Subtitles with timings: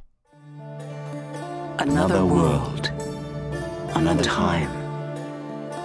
[1.80, 2.92] Another world,
[3.96, 4.70] another time.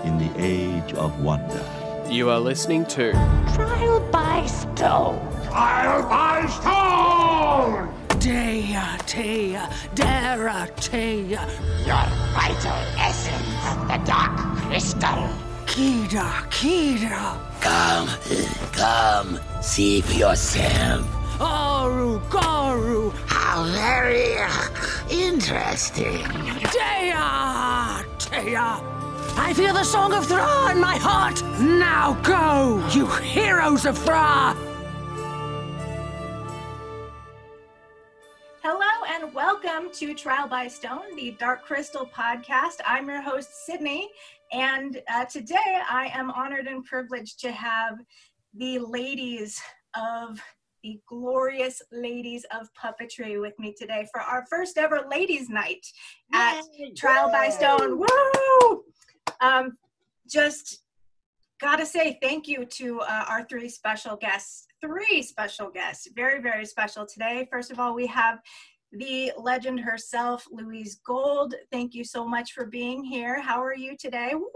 [0.04, 1.84] in the age of wonder.
[2.09, 3.12] You are listening to
[3.55, 5.19] Trial by stone.
[5.47, 7.88] Trial by Stone!
[8.20, 9.59] Dea, Tea,
[9.95, 11.30] Dera, Tea,
[11.87, 13.48] Your vital essence,
[13.88, 15.28] the dark crystal.
[15.66, 18.09] Kida, Kida, Come,
[18.73, 21.06] come, see for yourself.
[21.41, 24.36] Aru, Garu, How very
[25.11, 26.23] interesting.
[26.70, 27.14] Dea,
[28.19, 29.03] Tea.
[29.37, 31.42] I feel the song of Thra in my heart.
[31.59, 34.55] Now go, you heroes of Thra.
[38.62, 42.77] Hello and welcome to Trial by Stone, the Dark Crystal podcast.
[42.86, 44.08] I'm your host, Sydney,
[44.53, 47.98] and uh, today I am honored and privileged to have
[48.56, 49.61] the ladies
[49.97, 50.41] of
[50.84, 55.84] the glorious ladies of puppetry with me today for our first ever ladies' night
[56.33, 56.62] at
[56.97, 57.98] Trial by Stone.
[57.98, 58.83] Woo!
[59.45, 59.77] Um,
[60.27, 60.84] just
[61.61, 66.64] gotta say thank you to uh, our three special guests three special guests very very
[66.64, 68.39] special today first of all we have
[68.92, 73.97] the legend herself louise gold thank you so much for being here how are you
[73.97, 74.48] today Woo!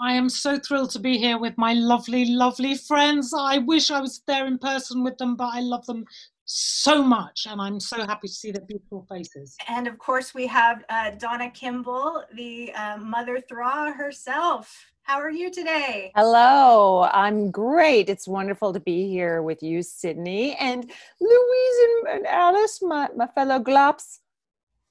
[0.00, 3.34] I am so thrilled to be here with my lovely, lovely friends.
[3.36, 6.06] I wish I was there in person with them, but I love them
[6.52, 9.56] so much, and I'm so happy to see their beautiful faces.
[9.68, 15.30] and of course we have uh, donna kimball the uh, mother thra herself how are
[15.30, 18.08] you today Hello, I'm great.
[18.08, 20.90] It's wonderful to be here with you, Sydney, and
[21.20, 24.18] Louise and, and Alice, my, my fellow glops.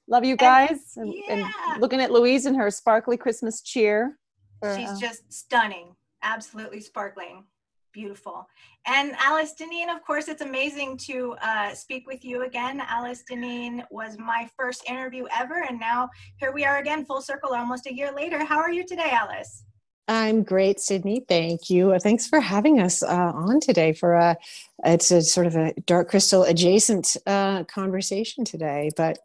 [0.08, 0.78] Love you guys.
[0.96, 1.76] And, and yeah.
[1.78, 4.18] looking at Louise and her sparkly Christmas cheer.
[4.60, 7.44] for, She's uh, just stunning, absolutely sparkling,
[7.92, 8.46] beautiful.
[8.86, 12.80] And Alice Dinnean, of course, it's amazing to uh, speak with you again.
[12.80, 17.54] Alice Dinnean was my first interview ever, and now here we are again, full circle,
[17.54, 18.44] almost a year later.
[18.44, 19.64] How are you today, Alice?
[20.08, 21.24] I'm great, Sydney.
[21.28, 21.92] Thank you.
[21.92, 24.36] Uh, Thanks for having us uh, on today for a.
[24.84, 29.18] It's a sort of a dark crystal adjacent uh, conversation today, but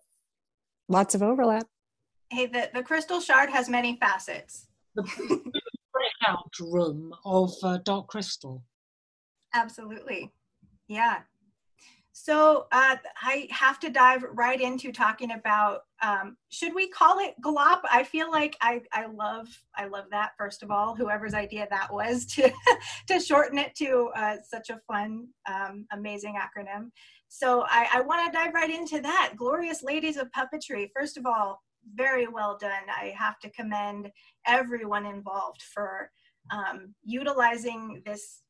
[0.88, 1.66] lots of overlap.
[2.30, 4.68] Hey, the, the crystal shard has many facets.
[6.26, 8.64] Breakout room of uh, Dark Crystal.
[9.54, 10.32] Absolutely.
[10.88, 11.20] Yeah.
[12.14, 17.36] So uh, I have to dive right into talking about um, should we call it
[17.44, 17.82] glop?
[17.92, 21.92] I feel like I, I love I love that first of all whoever's idea that
[21.94, 22.52] was to
[23.08, 26.90] to shorten it to uh, such a fun um, amazing acronym.
[27.28, 29.34] So I, I want to dive right into that.
[29.36, 30.90] Glorious ladies of puppetry.
[30.96, 31.62] First of all,
[31.94, 32.84] very well done.
[32.90, 34.12] I have to commend
[34.48, 36.10] everyone involved for
[36.52, 38.42] um, utilizing this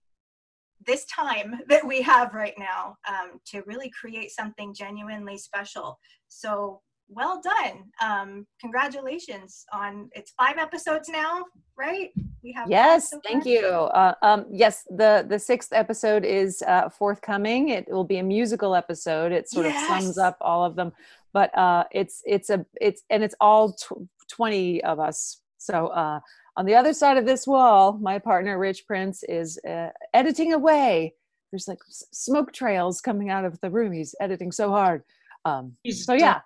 [0.85, 5.97] this time that we have right now um, to really create something genuinely special.
[6.28, 7.83] So well done.
[8.01, 11.45] Um, congratulations on it's five episodes now,
[11.77, 12.11] right?
[12.43, 13.66] We have Yes, so thank you.
[13.66, 17.69] Uh, um, yes, the the sixth episode is uh, forthcoming.
[17.69, 19.31] It will be a musical episode.
[19.31, 20.91] It sort of sums up all of them,
[21.33, 25.41] but uh, it's it's a it's and it's all tw- twenty of us.
[25.57, 26.19] So uh,
[26.57, 31.13] on the other side of this wall, my partner Rich Prince is uh, editing away.
[31.51, 33.91] There's like s- smoke trails coming out of the room.
[33.91, 35.03] He's editing so hard.
[35.45, 36.41] Um, He's so yeah,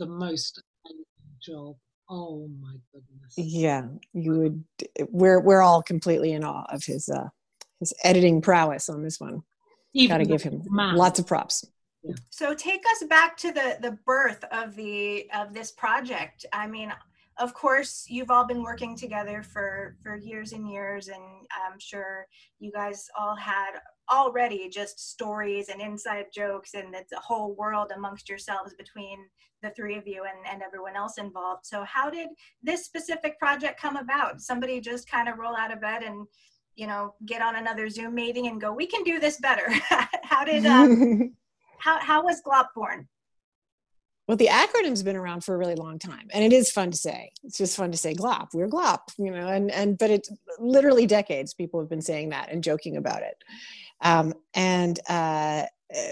[0.00, 1.04] the most amazing
[1.40, 1.76] job.
[2.08, 3.34] Oh my goodness.
[3.36, 4.64] Yeah, you would.
[5.10, 7.28] We're we're all completely in awe of his uh,
[7.78, 9.42] his editing prowess on this one.
[9.92, 10.96] Even Got to give him man.
[10.96, 11.64] lots of props.
[12.30, 16.46] So take us back to the the birth of the of this project.
[16.52, 16.92] I mean,
[17.38, 21.22] of course, you've all been working together for for years and years, and
[21.64, 22.26] I'm sure
[22.58, 23.72] you guys all had
[24.10, 29.18] already just stories and inside jokes, and it's a whole world amongst yourselves between
[29.62, 31.66] the three of you and, and everyone else involved.
[31.66, 32.28] So how did
[32.62, 34.40] this specific project come about?
[34.40, 36.26] Somebody just kind of roll out of bed and
[36.76, 39.70] you know get on another Zoom meeting and go, we can do this better.
[40.22, 41.34] how did um,
[41.78, 43.08] how how was Glop born?
[44.30, 46.96] Well, the acronym's been around for a really long time, and it is fun to
[46.96, 47.32] say.
[47.42, 50.30] It's just fun to say "glop." We're glop, you know, and and but it's
[50.60, 51.52] literally decades.
[51.52, 53.42] People have been saying that and joking about it,
[54.02, 55.64] um, and uh,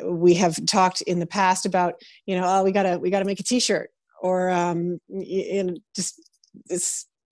[0.02, 1.94] we have talked in the past about,
[2.26, 3.90] you know, oh, we gotta we gotta make a T-shirt,
[4.20, 4.98] or um,
[5.94, 6.20] just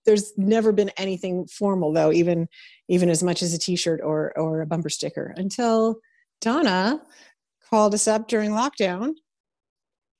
[0.05, 2.47] there's never been anything formal though, even
[2.87, 5.97] even as much as a T-shirt or or a bumper sticker until
[6.39, 7.01] Donna
[7.69, 9.15] called us up during lockdown.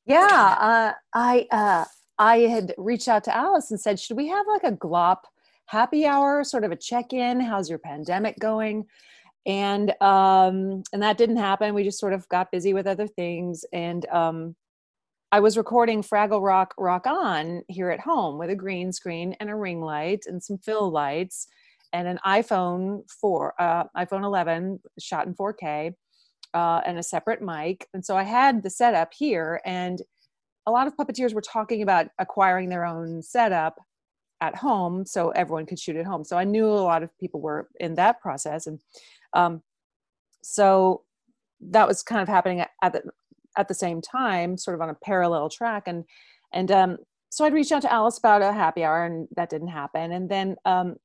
[0.07, 1.86] Yeah, uh, I uh,
[2.18, 5.24] I had reached out to Alice and said, should we have like a glop
[5.65, 7.42] happy hour, sort of a check in?
[7.42, 8.86] How's your pandemic going?
[9.45, 11.74] And um, and that didn't happen.
[11.74, 13.65] We just sort of got busy with other things.
[13.74, 14.56] And um,
[15.33, 19.50] I was recording Fraggle Rock Rock On here at home with a green screen and
[19.50, 21.48] a ring light and some fill lights
[21.92, 25.94] and an iPhone 4, uh, iPhone 11 shot in 4K
[26.54, 27.88] uh, and a separate mic.
[27.94, 30.02] And so I had the setup here, and
[30.66, 33.80] a lot of puppeteers were talking about acquiring their own setup
[34.42, 36.24] at home so everyone could shoot at home.
[36.24, 38.80] So I knew a lot of people were in that process, and
[39.34, 39.62] um,
[40.44, 41.04] so
[41.60, 43.02] that was kind of happening at, the
[43.58, 45.84] at the same time, sort of on a parallel track.
[45.88, 46.06] And
[46.54, 46.98] and um,
[47.30, 50.12] so I'd reached out to Alice about a happy hour, and that didn't happen.
[50.12, 50.96] And then um,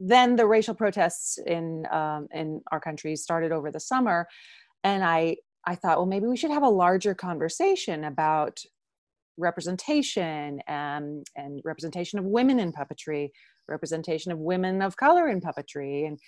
[0.00, 4.26] then the racial protests in um, in our country started over the summer,
[4.82, 5.36] and I
[5.66, 8.60] I thought, well, maybe we should have a larger conversation about
[9.36, 13.30] representation and, and representation of women in puppetry,
[13.68, 16.18] representation of women of color in puppetry, and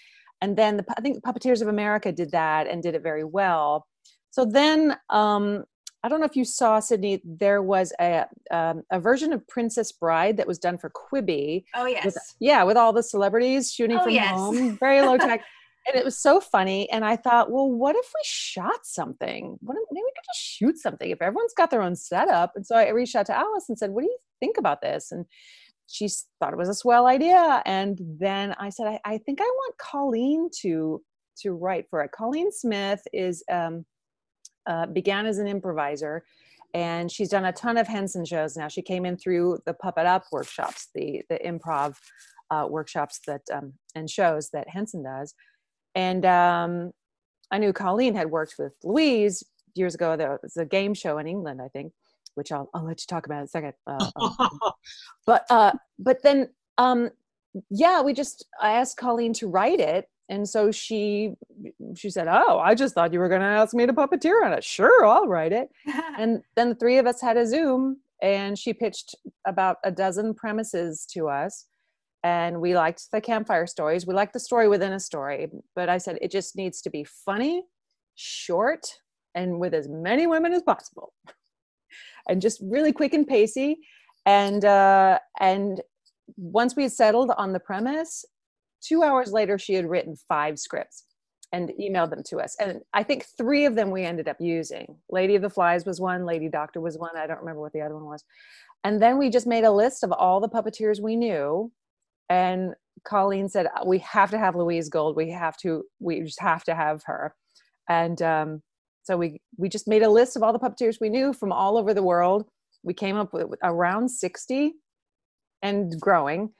[0.43, 3.87] and then the, I think Puppeteers of America did that and did it very well.
[4.31, 5.65] So then, um,
[6.03, 7.21] I don't know if you saw Sydney.
[7.25, 11.65] There was a um, a version of Princess Bride that was done for Quibi.
[11.75, 12.05] Oh yes.
[12.05, 14.31] With, yeah, with all the celebrities shooting Oh, from yes.
[14.31, 15.43] home, very low tech,
[15.87, 16.91] and it was so funny.
[16.91, 19.57] And I thought, well, what if we shot something?
[19.61, 22.53] What if, maybe we could just shoot something if everyone's got their own setup.
[22.57, 25.13] And so I reached out to Alice and said, what do you think about this?
[25.13, 25.27] And
[25.87, 26.09] she
[26.41, 27.63] thought it was a swell idea.
[27.65, 31.03] And then I said, I, I think I want Colleen to
[31.39, 32.13] to write for it.
[32.13, 33.85] Colleen Smith is um,
[34.67, 36.25] uh, began as an improviser,
[36.75, 38.69] and she's done a ton of Henson shows now.
[38.69, 41.97] She came in through the Puppet Up workshops, the the improv
[42.51, 45.35] uh, workshops that um, and shows that Henson does.
[45.95, 46.93] And um,
[47.51, 49.43] I knew Colleen had worked with Louise
[49.75, 50.17] years ago.
[50.17, 51.93] There was a game show in England, I think,
[52.35, 53.73] which I'll, I'll let you talk about in a second.
[53.87, 54.59] Uh, um,
[55.27, 57.11] but uh, but then um,
[57.71, 61.35] yeah, we just I asked Colleen to write it, and so she
[61.97, 64.53] she said, "Oh, I just thought you were going to ask me to puppeteer on
[64.53, 64.65] it.
[64.65, 65.69] Sure, I'll write it."
[66.19, 69.15] and then the three of us had a Zoom, and she pitched
[69.47, 71.67] about a dozen premises to us.
[72.25, 74.05] And we liked the campfire stories.
[74.05, 77.05] We liked the story within a story, but I said it just needs to be
[77.05, 77.63] funny,
[78.17, 78.85] short,
[79.37, 81.13] and with as many women as possible,
[82.29, 83.79] and just really quick and pacey.
[84.25, 85.81] And uh, and
[86.37, 88.25] once we settled on the premise,
[88.87, 91.05] two hours later, she had written five scripts
[91.53, 92.57] and emailed them to us.
[92.59, 94.97] And I think three of them we ended up using.
[95.11, 97.17] Lady of the Flies was one, Lady Doctor was one.
[97.17, 98.25] I don't remember what the other one was.
[98.85, 101.73] And then we just made a list of all the puppeteers we knew.
[102.29, 102.75] And
[103.05, 105.17] Colleen said, We have to have Louise Gold.
[105.17, 107.35] We have to, we just have to have her.
[107.89, 108.63] And um,
[109.03, 111.77] so we we just made a list of all the puppeteers we knew from all
[111.79, 112.45] over the world.
[112.83, 114.75] We came up with around 60
[115.63, 116.51] and growing.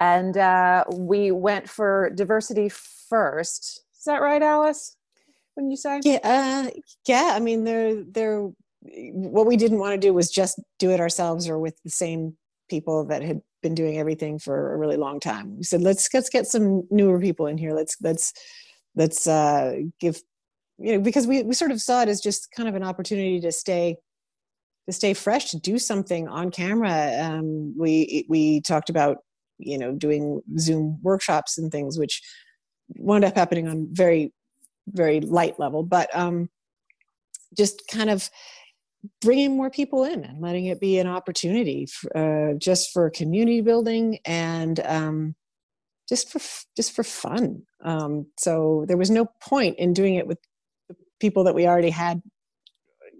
[0.00, 3.82] And uh, we went for diversity first.
[3.96, 4.96] Is that right, Alice?
[5.56, 6.00] Wouldn't you say?
[6.02, 6.70] Yeah, uh,
[7.06, 7.32] yeah.
[7.34, 8.50] I mean, they're they're
[9.12, 12.36] what we didn't want to do was just do it ourselves or with the same
[12.68, 15.56] people that had been doing everything for a really long time.
[15.56, 17.72] We said let's let's get some newer people in here.
[17.72, 18.32] Let's let's
[18.94, 20.20] let's uh, give
[20.78, 23.40] you know because we we sort of saw it as just kind of an opportunity
[23.40, 23.96] to stay
[24.86, 27.16] to stay fresh to do something on camera.
[27.20, 29.18] Um, we we talked about
[29.64, 32.22] you know doing Zoom workshops and things which
[32.96, 34.32] wound up happening on very
[34.88, 35.82] very light level.
[35.82, 36.48] But um
[37.56, 38.30] just kind of
[39.20, 43.60] bringing more people in and letting it be an opportunity f- uh, just for community
[43.60, 45.34] building and um
[46.08, 46.40] just for
[46.76, 47.62] just for fun.
[47.82, 50.38] Um so there was no point in doing it with
[50.88, 52.22] the people that we already had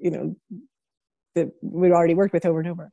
[0.01, 0.37] you know
[1.35, 2.91] that we'd already worked with over and over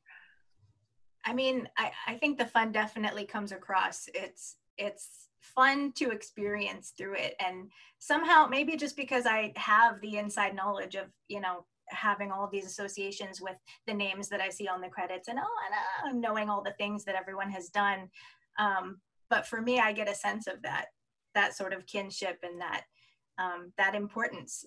[1.25, 4.09] I mean, I, I think the fun definitely comes across.
[4.13, 7.35] It's it's fun to experience through it.
[7.39, 12.47] And somehow maybe just because I have the inside knowledge of, you know, having all
[12.49, 16.19] these associations with the names that I see on the credits and oh and uh,
[16.19, 18.09] knowing all the things that everyone has done.
[18.57, 20.87] Um, but for me, I get a sense of that
[21.35, 22.83] that sort of kinship and that
[23.37, 24.65] um, that importance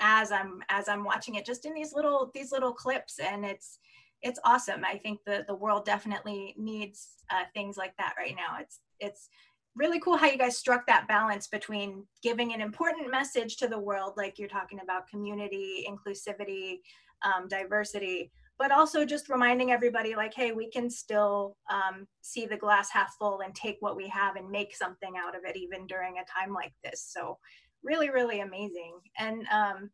[0.00, 3.78] as I'm as I'm watching it just in these little these little clips and it's
[4.24, 4.84] it's awesome.
[4.84, 8.58] I think the the world definitely needs uh, things like that right now.
[8.60, 9.28] It's it's
[9.76, 13.78] really cool how you guys struck that balance between giving an important message to the
[13.78, 16.78] world, like you're talking about community, inclusivity,
[17.22, 22.56] um, diversity, but also just reminding everybody like hey we can still um, see the
[22.56, 25.86] glass half full and take what we have and make something out of it even
[25.86, 27.38] during a time like this so
[27.82, 29.90] really really amazing and um,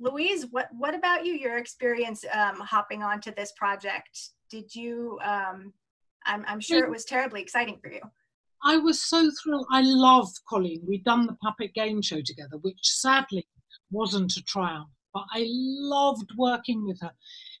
[0.00, 5.72] louise what what about you your experience um, hopping onto this project did you um,
[6.26, 8.00] I'm, I'm sure it was terribly exciting for you
[8.64, 9.66] I was so thrilled.
[9.70, 10.82] I love Colleen.
[10.88, 13.46] We'd done the puppet game show together, which sadly
[13.90, 17.12] wasn't a triumph, but I loved working with her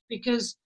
[0.08, 0.56] because,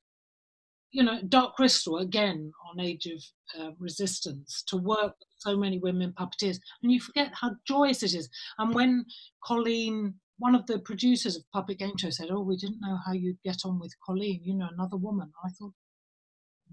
[0.93, 5.81] you know, Dark Crystal, again, on Age of uh, Resistance, to work with so many
[5.81, 8.29] women puppeteers, and you forget how joyous it is.
[8.59, 9.07] And when
[9.45, 13.13] Colleen, one of the producers of Puppet Game Show, said, Oh, we didn't know how
[13.13, 15.33] you'd get on with Colleen, you know, another woman.
[15.45, 15.75] I thought,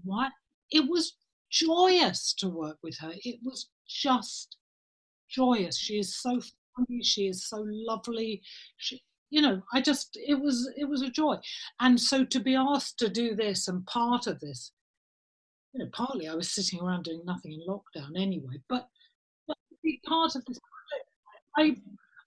[0.04, 0.32] What?
[0.70, 1.16] It was
[1.50, 3.12] joyous to work with her.
[3.24, 4.56] It was just
[5.28, 5.78] joyous.
[5.78, 6.40] She is so
[6.76, 7.02] funny.
[7.02, 8.42] She is so lovely.
[8.76, 11.36] She, you know, I just it was it was a joy.
[11.80, 14.72] And so to be asked to do this and part of this,
[15.72, 18.88] you know, partly I was sitting around doing nothing in lockdown anyway, but,
[19.46, 21.10] but to be part of this project,
[21.58, 21.76] I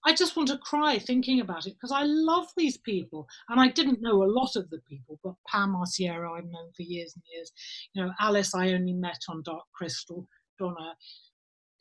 [0.06, 3.28] I just want to cry thinking about it because I love these people.
[3.48, 6.82] And I didn't know a lot of the people, but Pam Arciero I've known for
[6.82, 7.52] years and years.
[7.92, 10.26] You know, Alice I only met on Dark Crystal,
[10.58, 10.94] Donna.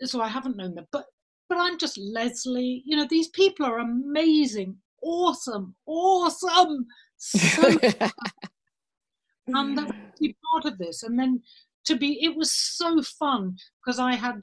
[0.02, 0.88] So I haven't known them.
[0.92, 1.06] But
[1.48, 2.84] but I'm just Leslie.
[2.86, 6.86] You know, these people are amazing, awesome, awesome.
[7.18, 7.78] So
[9.48, 11.04] and to be part of this.
[11.04, 11.42] And then
[11.86, 14.42] to be it was so fun because I had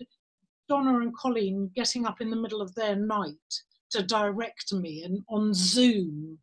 [0.69, 5.23] Donna and Colleen getting up in the middle of their night to direct me and
[5.29, 6.39] on Zoom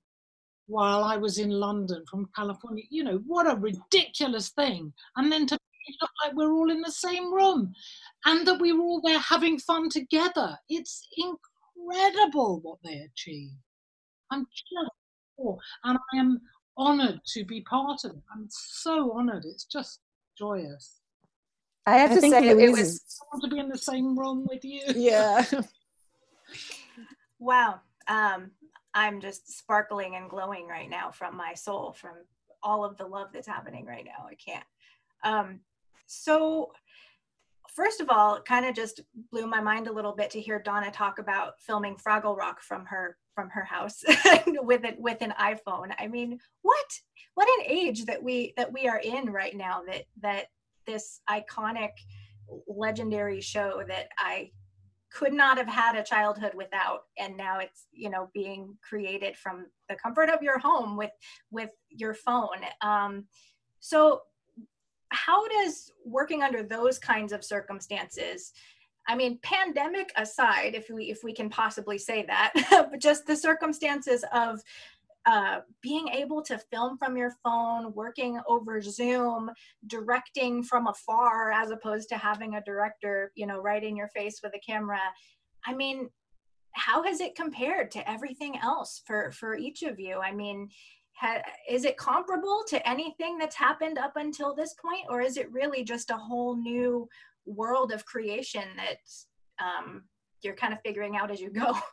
[0.67, 2.83] while I was in London from California.
[2.89, 4.93] You know, what a ridiculous thing.
[5.17, 5.57] And then to
[6.01, 7.73] look like we're all in the same room
[8.25, 10.57] and that we were all there having fun together.
[10.69, 13.55] It's incredible what they achieved.
[14.31, 14.63] I'm just
[15.83, 16.39] and I am
[16.77, 18.23] honored to be part of it.
[18.33, 19.43] I'm so honored.
[19.45, 19.99] It's just
[20.37, 21.01] joyous.
[21.85, 24.45] I have I to think say, it was is- to be in the same room
[24.49, 24.81] with you.
[24.95, 25.45] yeah.
[27.39, 27.81] Wow.
[28.07, 28.51] Um,
[28.93, 32.13] I'm just sparkling and glowing right now from my soul, from
[32.61, 34.25] all of the love that's happening right now.
[34.29, 34.65] I can't.
[35.25, 35.59] Um,
[36.05, 36.71] so,
[37.75, 40.57] first of all, it kind of just blew my mind a little bit to hear
[40.61, 44.03] Donna talk about filming Fraggle Rock from her from her house
[44.47, 45.91] with it with an iPhone.
[45.99, 46.85] I mean, what
[47.33, 49.81] what an age that we that we are in right now.
[49.85, 50.45] That that
[50.85, 51.91] this iconic,
[52.67, 54.51] legendary show that I
[55.11, 57.03] could not have had a childhood without.
[57.17, 61.11] And now it's you know being created from the comfort of your home with
[61.51, 62.61] with your phone.
[62.81, 63.25] Um,
[63.79, 64.21] so
[65.13, 68.51] how does working under those kinds of circumstances
[69.07, 72.51] i mean pandemic aside if we if we can possibly say that
[72.91, 74.61] but just the circumstances of
[75.25, 79.49] uh, being able to film from your phone, working over Zoom,
[79.87, 84.41] directing from afar, as opposed to having a director, you know, right in your face
[84.43, 84.99] with a camera.
[85.65, 86.09] I mean,
[86.73, 90.19] how has it compared to everything else for for each of you?
[90.19, 90.67] I mean,
[91.15, 91.37] ha,
[91.69, 95.83] is it comparable to anything that's happened up until this point, or is it really
[95.83, 97.07] just a whole new
[97.45, 98.97] world of creation that
[99.63, 100.03] um,
[100.41, 101.77] you're kind of figuring out as you go?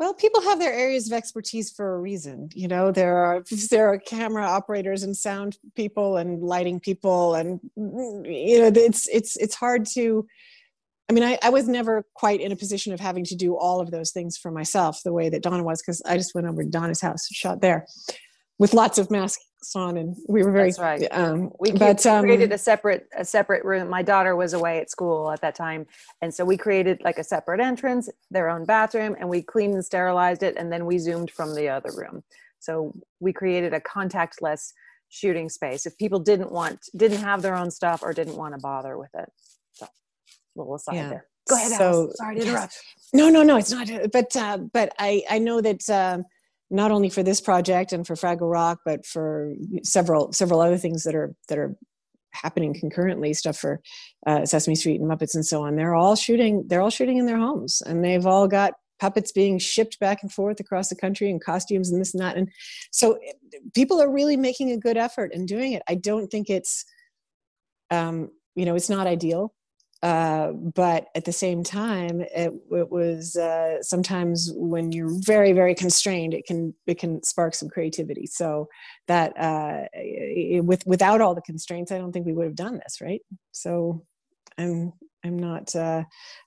[0.00, 2.48] Well, people have their areas of expertise for a reason.
[2.54, 7.60] You know, there are there are camera operators and sound people and lighting people, and
[7.76, 10.26] you know, it's it's it's hard to.
[11.10, 13.80] I mean, I, I was never quite in a position of having to do all
[13.80, 16.62] of those things for myself the way that Donna was, because I just went over
[16.62, 17.84] to Donna's house and shot there
[18.58, 20.68] with lots of masks on, and we were very.
[20.70, 21.06] That's right.
[21.10, 23.88] Um, we but um, created a separate a separate room.
[23.88, 25.86] My daughter was away at school at that time,
[26.22, 29.84] and so we created like a separate entrance, their own bathroom, and we cleaned and
[29.84, 32.22] sterilized it, and then we zoomed from the other room.
[32.58, 34.72] So we created a contactless
[35.08, 38.60] shooting space if people didn't want didn't have their own stuff or didn't want to
[38.60, 39.28] bother with it.
[39.72, 39.86] So
[40.56, 41.08] little aside Yeah.
[41.08, 41.26] there.
[41.48, 42.16] Go ahead, So- Alice.
[42.16, 42.78] Sorry to interrupt.
[43.12, 43.88] No, no, no, it's not.
[44.12, 46.24] But uh, but I I know that um,
[46.70, 51.02] not only for this project and for Fraggle Rock, but for several several other things
[51.04, 51.76] that are that are
[52.32, 53.80] happening concurrently, stuff for
[54.26, 55.76] uh, Sesame Street and Muppets and so on.
[55.76, 56.64] They're all shooting.
[56.68, 60.30] They're all shooting in their homes, and they've all got puppets being shipped back and
[60.30, 62.36] forth across the country and costumes and this and that.
[62.36, 62.48] And
[62.92, 63.18] so
[63.74, 65.82] people are really making a good effort and doing it.
[65.88, 66.84] I don't think it's
[67.90, 69.52] um, you know it's not ideal
[70.02, 75.74] uh, but at the same time it, it was uh, sometimes when you're very very
[75.74, 78.68] constrained it can it can spark some creativity so
[79.08, 82.80] that uh, i- with without all the constraints i don't think we would have done
[82.82, 84.04] this right so
[84.58, 84.92] i'm
[85.24, 86.02] i'm not uh,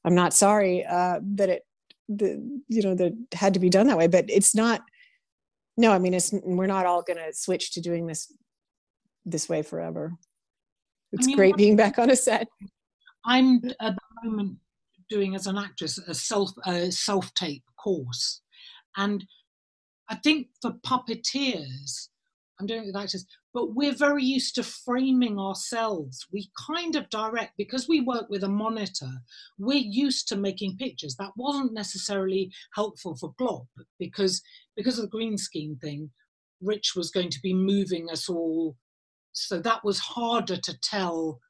[0.05, 1.63] i'm not sorry uh, that it
[2.09, 4.81] the you know that it had to be done that way but it's not
[5.77, 8.31] no i mean it's we're not all going to switch to doing this
[9.25, 10.13] this way forever.
[11.11, 12.47] It's I mean, great being back on a set.
[13.25, 14.57] I'm at the moment
[15.09, 18.41] doing as an actress a self a self tape course,
[18.97, 19.25] and
[20.09, 22.09] I think for puppeteers,
[22.59, 26.25] I'm doing it with actors, but we're very used to framing ourselves.
[26.31, 29.11] We kind of direct because we work with a monitor.
[29.57, 31.15] We're used to making pictures.
[31.15, 33.67] That wasn't necessarily helpful for Glop
[33.99, 34.41] because
[34.75, 36.11] because of the green screen thing.
[36.61, 38.77] Rich was going to be moving us all,
[39.33, 41.41] so that was harder to tell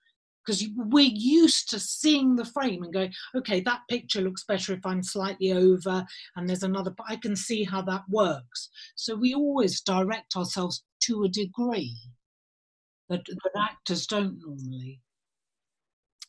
[0.45, 4.85] because we're used to seeing the frame and going, okay, that picture looks better if
[4.85, 8.69] I'm slightly over, and there's another, but I can see how that works.
[8.95, 11.95] So we always direct ourselves to a degree
[13.09, 15.01] that, that actors don't normally.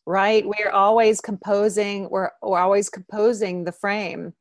[0.07, 4.35] right we're always composing we're, we're always composing the frame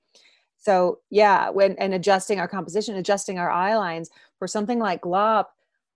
[0.58, 5.46] so yeah when and adjusting our composition adjusting our eye lines for something like glop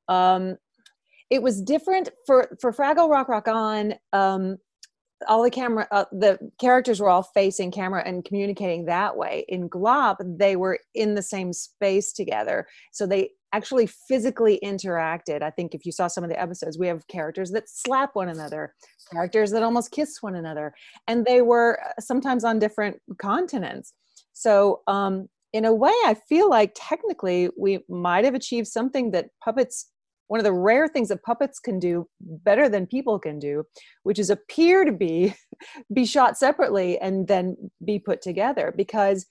[0.07, 0.55] um
[1.29, 4.57] it was different for for fraggle rock rock on um
[5.27, 9.46] all the camera uh, the characters were all facing camera and communicating that way.
[9.48, 12.67] In glop they were in the same space together.
[12.91, 15.41] So they actually physically interacted.
[15.41, 18.29] I think if you saw some of the episodes we have characters that slap one
[18.29, 18.74] another
[19.12, 20.74] characters that almost kiss one another
[21.07, 23.93] and they were uh, sometimes on different continents.
[24.34, 29.29] So um in a way i feel like technically we might have achieved something that
[29.41, 29.89] puppets
[30.27, 33.63] one of the rare things that puppets can do better than people can do
[34.03, 35.34] which is appear to be
[35.93, 37.55] be shot separately and then
[37.86, 39.25] be put together because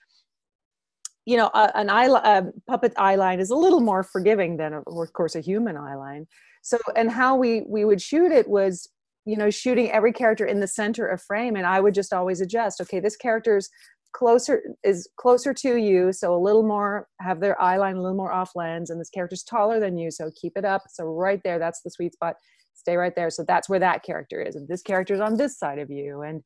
[1.24, 4.72] you know a, an eye a puppet eye line is a little more forgiving than
[4.72, 6.26] of course a human eye line
[6.62, 8.88] so and how we we would shoot it was
[9.26, 11.56] you know shooting every character in the center of frame.
[11.56, 13.68] And i would just always adjust okay this character's
[14.16, 18.16] closer is closer to you so a little more have their eye line a little
[18.16, 20.82] more off lens and this character's taller than you so keep it up.
[20.88, 22.37] So right there that's the sweet spot.
[22.75, 23.28] Stay right there.
[23.28, 26.42] So that's where that character is and this character's on this side of you and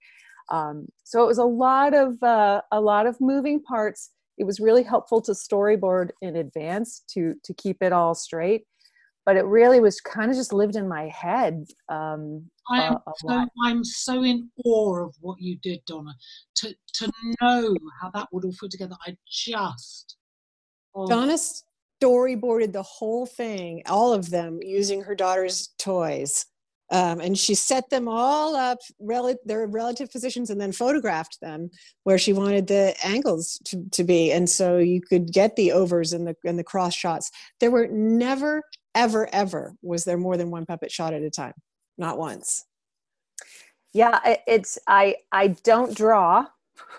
[0.50, 4.10] um, so it was a lot of uh, a lot of moving parts.
[4.36, 8.64] It was really helpful to storyboard in advance to to keep it all straight
[9.26, 13.10] but it really was kind of just lived in my head um, I am a-
[13.10, 13.46] a so.
[13.64, 16.14] I'm so in awe of what you did, Donna.
[16.56, 20.16] To to know how that would all fit together, I just
[20.94, 21.36] oh, Donna
[22.02, 26.46] storyboarded the whole thing, all of them, using her daughter's toys.
[26.92, 31.70] Um, and she set them all up, rel- their relative positions, and then photographed them
[32.02, 34.32] where she wanted the angles to, to be.
[34.32, 37.30] And so you could get the overs and the and the cross shots.
[37.60, 38.62] There were never,
[38.94, 41.54] ever, ever was there more than one puppet shot at a time.
[41.98, 42.64] Not once.
[43.92, 46.46] yeah it's i i don't draw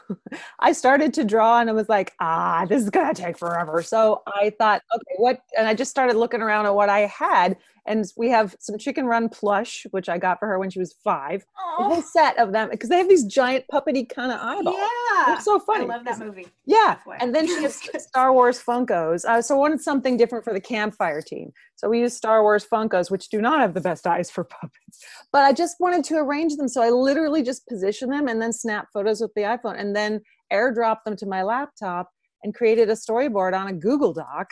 [0.59, 4.21] i started to draw and i was like ah this is gonna take forever so
[4.27, 7.55] i thought okay what and i just started looking around at what i had
[7.87, 10.93] and we have some chicken run plush which i got for her when she was
[11.03, 11.43] five
[11.79, 15.25] a whole set of them because they have these giant puppety kind of eyeballs Yeah.
[15.27, 16.47] They're so funny I love that movie.
[16.65, 17.75] yeah, and then she has
[18.07, 19.23] Star Wars Funkos.
[19.25, 21.51] Uh, so I wanted something different for the campfire team.
[21.75, 25.05] So we used Star Wars Funkos, which do not have the best eyes for puppets.
[25.31, 28.51] But I just wanted to arrange them, so I literally just position them and then
[28.53, 32.09] snap photos with the iPhone, and then airdrop them to my laptop
[32.43, 34.49] and created a storyboard on a Google Doc,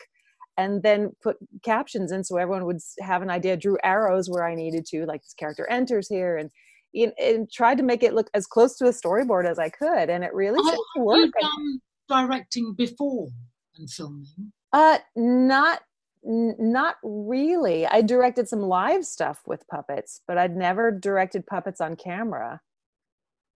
[0.59, 3.55] and then put captions in so everyone would have an idea.
[3.55, 6.51] Drew arrows where I needed to, like this character enters here, and
[6.93, 10.09] and, and tried to make it look as close to a storyboard as I could,
[10.09, 11.17] and it really have work.
[11.17, 13.29] you done directing before
[13.77, 14.51] and filming?
[14.73, 15.81] Uh, not
[16.27, 17.87] n- not really.
[17.87, 22.59] I directed some live stuff with puppets, but I'd never directed puppets on camera.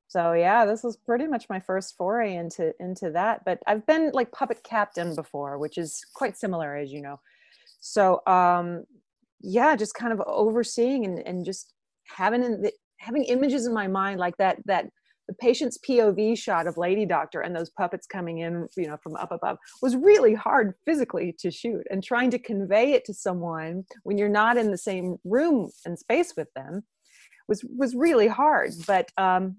[0.07, 3.41] So yeah, this was pretty much my first foray into into that.
[3.45, 7.19] But I've been like puppet captain before, which is quite similar, as you know.
[7.79, 8.83] So um,
[9.41, 11.73] yeah, just kind of overseeing and, and just
[12.07, 14.89] having in the, having images in my mind like that that
[15.27, 19.15] the patient's POV shot of Lady Doctor and those puppets coming in, you know, from
[19.15, 21.81] up above was really hard physically to shoot.
[21.89, 25.97] And trying to convey it to someone when you're not in the same room and
[25.97, 26.83] space with them
[27.47, 28.71] was was really hard.
[28.85, 29.57] But um,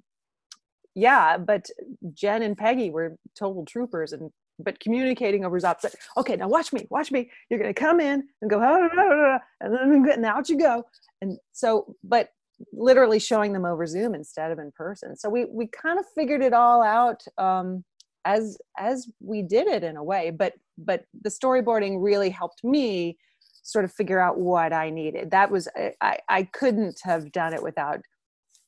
[0.94, 1.66] yeah, but
[2.12, 4.30] Jen and Peggy were total troopers and
[4.60, 7.28] but communicating over Zop said, okay, now watch me, watch me.
[7.50, 10.84] You're gonna come in and go, and then out you go.
[11.20, 12.28] And so, but
[12.72, 15.16] literally showing them over Zoom instead of in person.
[15.16, 17.84] So we we kind of figured it all out um,
[18.24, 20.30] as as we did it in a way.
[20.30, 23.18] But but the storyboarding really helped me
[23.62, 25.30] sort of figure out what I needed.
[25.30, 25.68] That was
[26.00, 28.00] I, I couldn't have done it without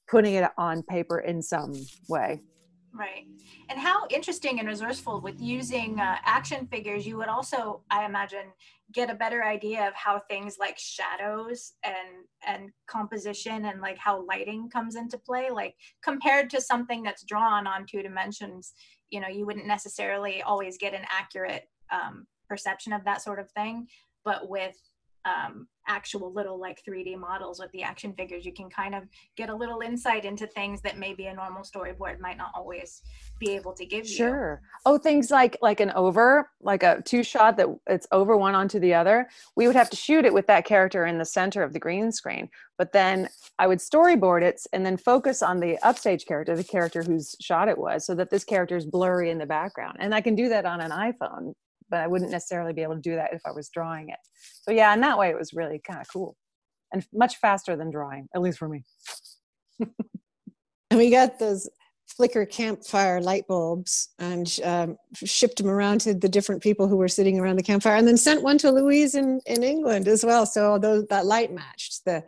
[0.08, 1.74] putting it on paper in some
[2.08, 2.40] way.
[2.92, 3.26] Right.
[3.68, 8.46] And how interesting and resourceful with using uh, action figures, you would also, I imagine,
[8.92, 14.24] get a better idea of how things like shadows and and composition and like how
[14.26, 18.74] lighting comes into play like compared to something that's drawn on two dimensions
[19.10, 23.50] you know you wouldn't necessarily always get an accurate um, perception of that sort of
[23.50, 23.86] thing
[24.24, 24.76] but with
[25.26, 29.04] um, actual little like 3D models with the action figures, you can kind of
[29.36, 33.02] get a little insight into things that maybe a normal storyboard might not always
[33.38, 34.26] be able to give sure.
[34.26, 34.32] you.
[34.32, 34.62] Sure.
[34.84, 38.78] Oh, things like like an over, like a two shot that it's over one onto
[38.78, 39.28] the other.
[39.56, 42.12] We would have to shoot it with that character in the center of the green
[42.12, 46.64] screen, but then I would storyboard it and then focus on the upstage character, the
[46.64, 49.96] character whose shot it was, so that this character is blurry in the background.
[50.00, 51.54] And I can do that on an iPhone
[51.90, 54.18] but I wouldn't necessarily be able to do that if I was drawing it.
[54.62, 56.36] So yeah, in that way, it was really kind of cool
[56.92, 58.84] and much faster than drawing, at least for me.
[59.80, 61.68] and we got those
[62.06, 67.08] flicker campfire light bulbs and um, shipped them around to the different people who were
[67.08, 70.46] sitting around the campfire and then sent one to louise in, in england as well
[70.46, 72.22] so those, that light matched the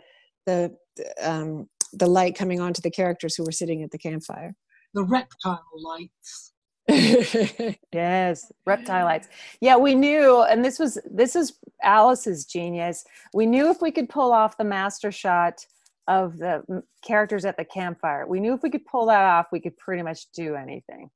[0.47, 0.75] the
[1.23, 4.53] um, the light coming onto the characters who were sitting at the campfire
[4.95, 6.53] the reptile lights
[7.93, 9.29] yes reptilites
[9.61, 13.05] yeah we knew and this was this is alice's genius.
[13.33, 15.65] We knew if we could pull off the master shot
[16.07, 19.61] of the characters at the campfire we knew if we could pull that off we
[19.61, 21.11] could pretty much do anything.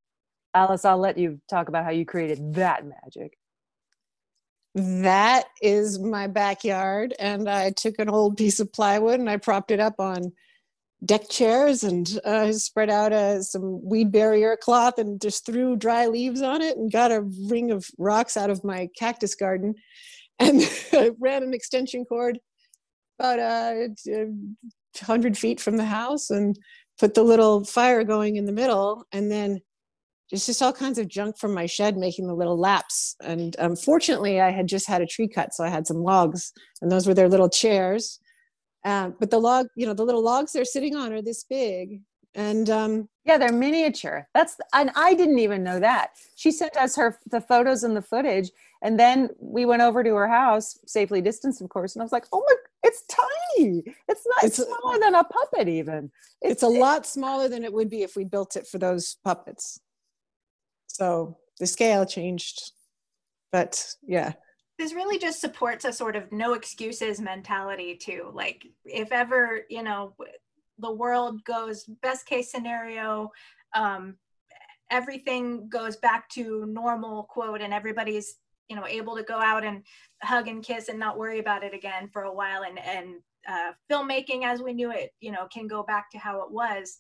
[0.55, 3.37] Alice i'll let you talk about how you created that magic.
[4.75, 9.71] That is my backyard and i took an old piece of plywood and i propped
[9.71, 10.33] it up on
[11.05, 16.07] deck chairs and uh, spread out uh, some weed barrier cloth and just threw dry
[16.07, 19.75] leaves on it and got a ring of rocks out of my cactus garden.
[20.38, 20.62] And
[21.21, 22.38] ran an extension cord
[23.19, 23.75] about uh,
[24.07, 26.59] 100 feet from the house and
[26.99, 29.05] put the little fire going in the middle.
[29.12, 29.61] And then
[30.31, 33.17] just just all kinds of junk from my shed making the little laps.
[33.23, 36.91] And um, i had just had a tree cut so i had some logs and
[36.91, 38.19] those were their little chairs
[38.85, 42.01] um, but the log, you know, the little logs they're sitting on are this big.
[42.35, 44.27] And um, yeah, they're miniature.
[44.33, 46.12] That's and I didn't even know that.
[46.35, 50.14] She sent us her the photos and the footage, and then we went over to
[50.14, 51.95] her house, safely distanced, of course.
[51.95, 53.85] And I was like, "Oh my, it's tiny.
[54.09, 54.45] It's not.
[54.45, 56.11] It's, smaller than a puppet, even.
[56.40, 59.16] It's, it's a lot smaller than it would be if we built it for those
[59.25, 59.79] puppets.
[60.87, 62.73] So the scale changed,
[63.51, 64.33] but yeah,
[64.83, 68.33] this really just supports a sort of no excuses mentality too.
[68.35, 70.16] Like if ever you know
[70.79, 73.31] the world goes best case scenario
[73.75, 74.16] um,
[74.90, 79.85] everything goes back to normal quote and everybody's you know able to go out and
[80.21, 83.14] hug and kiss and not worry about it again for a while and and
[83.49, 86.99] uh, filmmaking as we knew it you know can go back to how it was.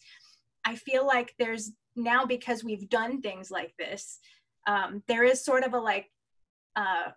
[0.64, 4.20] I feel like there's now because we've done things like this
[4.68, 6.08] um, there is sort of a like
[6.76, 7.10] uh,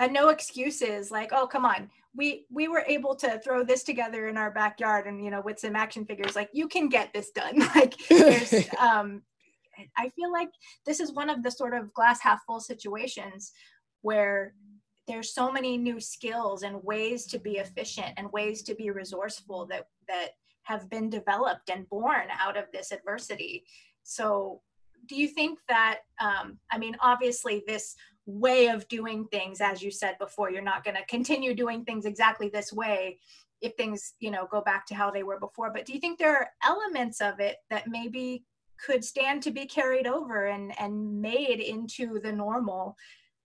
[0.00, 1.88] and no excuses like oh come on.
[2.16, 5.60] We we were able to throw this together in our backyard and you know with
[5.60, 7.60] some action figures like you can get this done.
[7.74, 9.22] Like there's um
[9.96, 10.50] i feel like
[10.84, 13.52] this is one of the sort of glass half full situations
[14.02, 14.52] where
[15.06, 19.66] there's so many new skills and ways to be efficient and ways to be resourceful
[19.66, 20.30] that that
[20.64, 23.64] have been developed and born out of this adversity.
[24.02, 24.60] So
[25.06, 27.94] do you think that um, i mean obviously this
[28.26, 32.04] way of doing things as you said before you're not going to continue doing things
[32.04, 33.18] exactly this way
[33.60, 35.70] if things you know go back to how they were before.
[35.72, 38.44] But do you think there are elements of it that maybe
[38.78, 42.96] could stand to be carried over and and made into the normal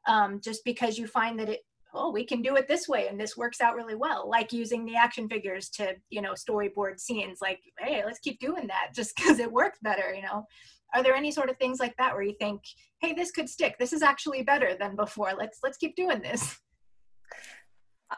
[0.07, 3.19] um, just because you find that it oh we can do it this way and
[3.19, 7.39] this works out really well like using the action figures to you know storyboard scenes
[7.41, 10.45] like hey let's keep doing that just because it worked better you know?
[10.93, 12.61] Are there any sort of things like that where you think
[13.05, 13.77] hey this could stick.
[13.77, 15.33] This is actually better than before.
[15.37, 16.57] Let's let's keep doing this.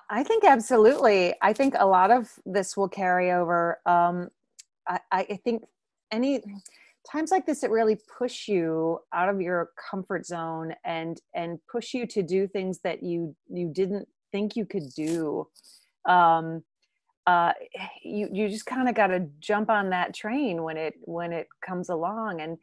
[0.10, 1.34] I think absolutely.
[1.42, 3.80] I think a lot of this will carry over.
[3.86, 4.30] Um,
[4.88, 5.63] I, I think
[6.12, 6.42] any
[7.12, 11.93] times like this it really push you out of your comfort zone and and push
[11.93, 15.48] you to do things that you you didn't think you could do.
[16.06, 16.63] Um,
[17.26, 17.54] uh,
[18.04, 21.48] you you just kind of got to jump on that train when it when it
[21.62, 22.41] comes along.
[22.41, 22.58] And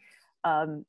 [0.45, 0.85] um,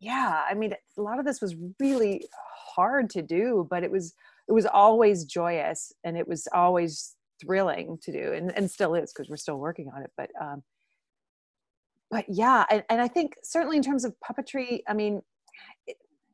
[0.00, 2.26] yeah i mean a lot of this was really
[2.74, 4.14] hard to do but it was
[4.48, 9.12] it was always joyous and it was always thrilling to do and, and still is
[9.12, 10.62] because we're still working on it but um
[12.10, 15.22] but yeah and, and i think certainly in terms of puppetry i mean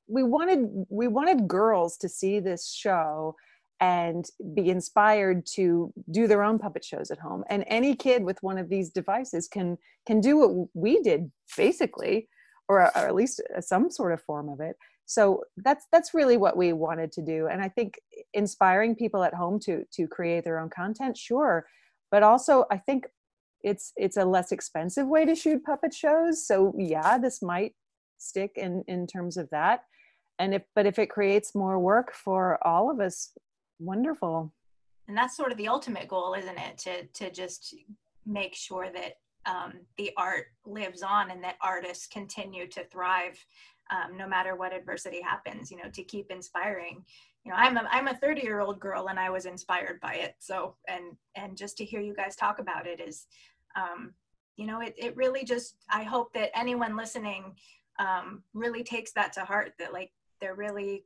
[0.09, 3.35] we wanted we wanted girls to see this show
[3.81, 7.45] and be inspired to do their own puppet shows at home.
[7.51, 12.29] And any kid with one of these devices can can do what we did basically
[12.69, 14.77] or, or at least uh, some sort of form of it.
[15.05, 17.49] So that's that's really what we wanted to do.
[17.49, 18.01] And i think
[18.33, 21.67] inspiring people at home to to create their own content sure.
[22.11, 23.07] But also i think
[23.67, 26.47] it's it's a less expensive way to shoot puppet shows.
[26.47, 27.75] So yeah this might
[28.17, 29.83] stick in in terms of that.
[30.39, 33.33] And if but if it creates more work for all of us
[33.81, 34.55] wonderful.
[35.09, 36.79] And that's sort of the ultimate goal isn't it?
[36.79, 37.75] To to just
[38.25, 43.45] make sure that um, the art lives on and that artists continue to thrive
[43.91, 47.05] um, no matter what adversity happens you know to keep inspiring.
[47.45, 50.15] You know i'm a i'm a 30 year old girl and i was inspired by
[50.15, 50.37] it.
[50.39, 53.27] So and and just to hear you guys talk about it is
[53.77, 54.13] um,
[54.57, 57.55] you know it, it really just i hope that anyone listening
[57.99, 61.05] um, really takes that to heart that like there really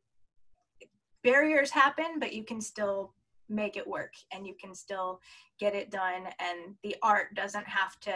[1.23, 3.13] barriers happen but you can still
[3.51, 5.21] make it work and you can still
[5.59, 6.27] get it done.
[6.39, 8.13] And the art doesn't have to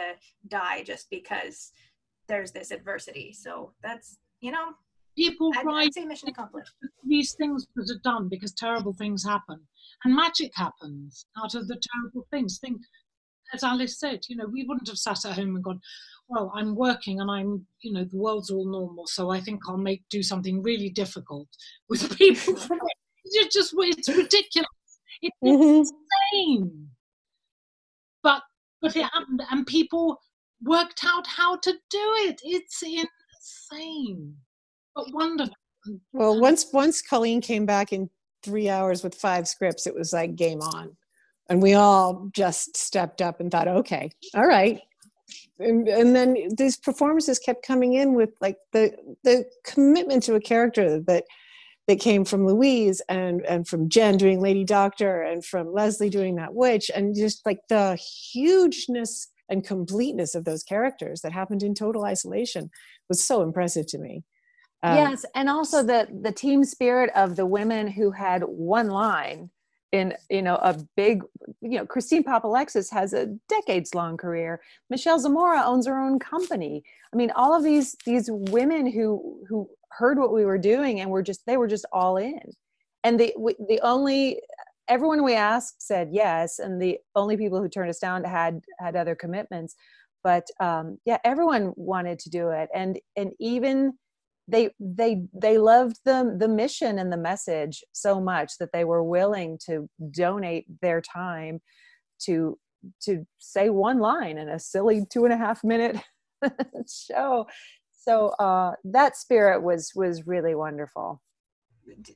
[0.47, 1.71] die just because
[2.27, 3.33] there's this adversity.
[3.33, 4.71] So that's you know
[5.15, 6.71] people I'd, write I'd say mission accomplished.
[7.03, 9.59] these things that are done because terrible things happen.
[10.03, 12.57] And magic happens out of the terrible things.
[12.59, 12.81] Think
[13.53, 15.79] as alice said you know we wouldn't have sat at home and gone
[16.27, 19.77] well i'm working and i'm you know the world's all normal so i think i'll
[19.77, 21.47] make do something really difficult
[21.89, 22.57] with people.
[23.27, 24.69] It's just it's ridiculous.
[25.21, 25.79] It's Mhm.
[26.33, 26.89] insane.
[28.21, 28.43] But
[28.81, 30.19] but it happened and people
[30.61, 32.39] worked out how to do it.
[32.43, 34.35] It's insane.
[34.95, 35.55] But wonderful.
[36.13, 38.09] Well, once once Colleen came back in
[38.43, 40.95] three hours with five scripts, it was like game on,
[41.49, 44.81] and we all just stepped up and thought, okay, all right.
[45.59, 50.41] And, and then these performances kept coming in with like the the commitment to a
[50.41, 51.23] character that
[51.87, 56.35] that came from Louise and and from Jen doing Lady Doctor and from Leslie doing
[56.35, 61.75] that witch and just like the hugeness and completeness of those characters that happened in
[61.75, 62.69] total isolation
[63.07, 64.23] was so impressive to me.
[64.83, 69.49] Um, yes and also the the team spirit of the women who had one line
[69.95, 71.23] in you know a big
[71.61, 74.61] you know christine papalexis has a decades long career.
[74.89, 76.83] Michelle zamora owns her own company.
[77.13, 81.09] I mean all of these these women who who heard what we were doing and
[81.09, 82.41] were just they were just all in.
[83.03, 83.33] And the
[83.69, 84.41] the only
[84.87, 88.95] everyone we asked said yes and the only people who turned us down had had
[88.95, 89.75] other commitments.
[90.23, 92.69] But um yeah everyone wanted to do it.
[92.73, 93.93] And and even
[94.47, 99.03] they they they loved the the mission and the message so much that they were
[99.03, 101.59] willing to donate their time
[102.19, 102.57] to
[103.01, 105.97] to say one line in a silly two and a half minute
[106.87, 107.47] show.
[107.91, 111.21] So uh that spirit was was really wonderful.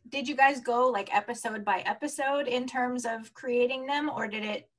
[0.08, 4.44] Did you guys go like episode by episode in terms of creating them or did
[4.44, 4.70] it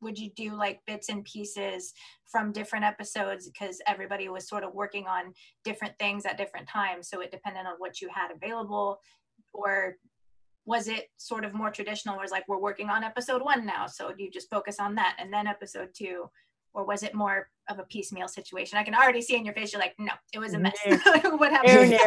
[0.00, 1.92] would you do like bits and pieces
[2.30, 3.48] from different episodes?
[3.48, 5.32] Because everybody was sort of working on
[5.64, 8.98] different things at different times so it depended on what you had available.
[9.52, 9.96] Or
[10.64, 13.86] was it sort of more traditional where it's like we're working on episode one now
[13.86, 16.24] so you just focus on that and then episode two
[16.74, 18.78] or was it more of a piecemeal situation?
[18.78, 20.74] I can already see in your face you're like no it was a mess.
[20.86, 21.98] What happened?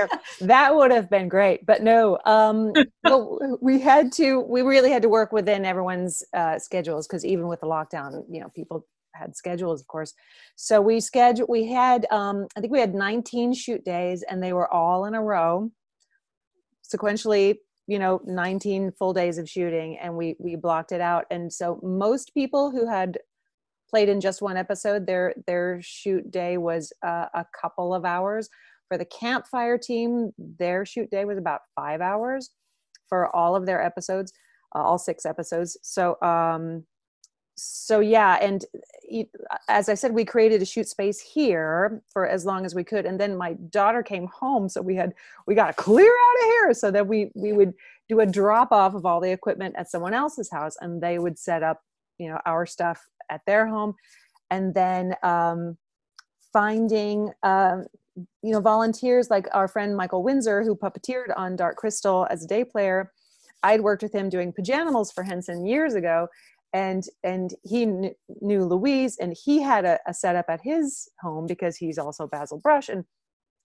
[0.41, 2.73] That would have been great but no um
[3.62, 7.62] we had to we really had to work within everyone's uh schedules because even with
[7.62, 10.13] the lockdown you know people had schedules of course.
[10.56, 14.54] So we scheduled we had um i think we had 19 shoot days and they
[14.54, 15.71] were all in a row.
[16.84, 17.56] Sequentially
[17.88, 21.25] you know 19 full days of shooting and we we blocked it out.
[21.32, 23.19] And so most people who had
[23.95, 28.49] played in just one episode their their shoot day was uh, a couple of hours.
[28.89, 32.49] For the campfire team their shoot day was about five hours
[33.08, 34.34] for all of their episodes
[34.75, 35.77] uh, all six episodes.
[35.81, 36.84] So um
[37.58, 38.65] so yeah and
[39.69, 43.05] as i said we created a shoot space here for as long as we could
[43.05, 45.13] and then my daughter came home so we had
[45.47, 47.73] we got to clear out of here so that we we would
[48.10, 51.39] do a drop off of all the equipment at someone else's house and they would
[51.39, 51.81] set up
[52.17, 53.95] you know our stuff at their home.
[54.51, 55.78] And then um
[56.54, 57.86] finding um
[58.41, 62.47] you know volunteers like our friend michael winsor who puppeteered on dark crystal as a
[62.47, 63.12] day player.
[63.63, 66.28] I'd worked with him doing pajanimals for henson years ago
[66.75, 71.47] and and he kn- knew louise and he had a, a setup at his home
[71.47, 72.89] because he's also basil brush.
[72.89, 73.06] And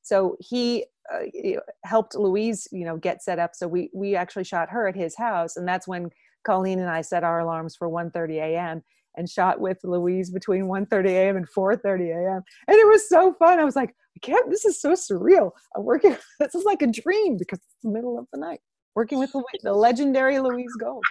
[0.03, 3.55] so he uh, helped louise you know get set up.
[3.55, 6.11] So we we actually shot her at his house and that's when
[6.45, 8.83] colleen and i set our alarms for 1.30 a.m
[9.17, 13.59] and shot with louise between 1.30 a.m and 4.30 a.m and it was so fun.
[13.59, 15.53] I was like i can't this is so surreal.
[15.77, 18.61] I'm working this is like a dream because it's the middle of the night.
[18.95, 21.05] Working with the, the legendary Louise Gold.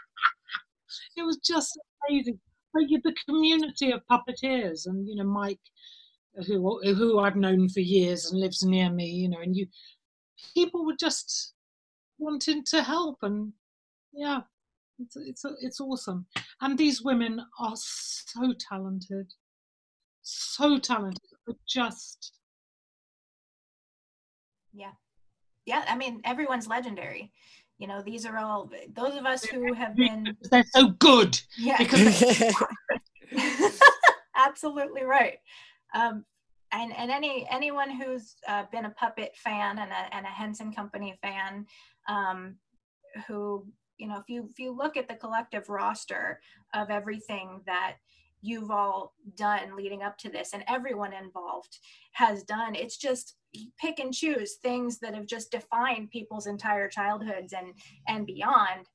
[1.15, 2.39] It was just amazing.
[2.73, 5.59] Like the community of puppeteers, and you know Mike,
[6.45, 9.65] who who I've known for years and lives near me, you know, and you
[10.53, 11.53] people were just
[12.19, 13.53] wanting to help, and
[14.13, 14.41] yeah,
[14.99, 16.25] it's it's it's awesome.
[16.61, 19.27] And these women are so talented,
[20.21, 21.21] so talented.
[21.67, 22.33] Just
[24.73, 24.91] yeah,
[25.65, 25.85] yeah.
[25.87, 27.31] I mean, everyone's legendary.
[27.77, 30.35] You know, these are all those of us who have been.
[30.51, 31.39] They're so good.
[31.57, 31.77] Yeah.
[31.77, 32.53] Because
[34.35, 35.37] absolutely right.
[35.95, 36.25] Um,
[36.71, 40.71] and and any anyone who's uh, been a puppet fan and a, and a Henson
[40.73, 41.65] Company fan,
[42.07, 42.55] um,
[43.27, 43.65] who
[43.99, 46.39] you know, if you if you look at the collective roster
[46.73, 47.97] of everything that
[48.41, 51.77] you've all done leading up to this and everyone involved
[52.13, 53.35] has done it's just
[53.77, 57.73] pick and choose things that have just defined people's entire childhoods and
[58.07, 58.87] and beyond.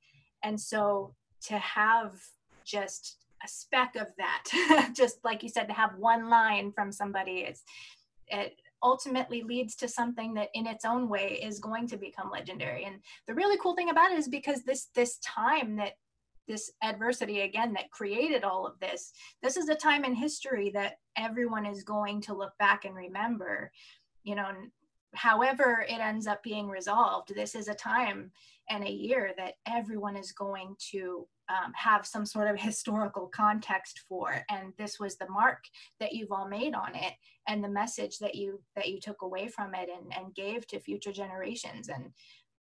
[0.42, 1.14] And so
[1.46, 2.14] to have
[2.64, 7.44] just a speck of that just like you said to have one line from somebody
[7.46, 7.62] it's
[8.28, 12.84] it ultimately leads to something that in its own way is going to become legendary.
[12.84, 15.94] And the really cool thing about it is because this this time that
[16.46, 20.98] this adversity again that created all of this this is a time in history that
[21.16, 23.70] everyone is going to look back and remember
[24.24, 24.50] you know
[25.14, 28.30] however it ends up being resolved this is a time
[28.68, 34.02] and a year that everyone is going to um, have some sort of historical context
[34.08, 34.44] for.
[34.50, 35.64] And this was the mark
[36.00, 37.14] that you've all made on it
[37.48, 40.80] and the message that you that you took away from it and, and gave to
[40.80, 41.88] future generations.
[41.88, 42.10] And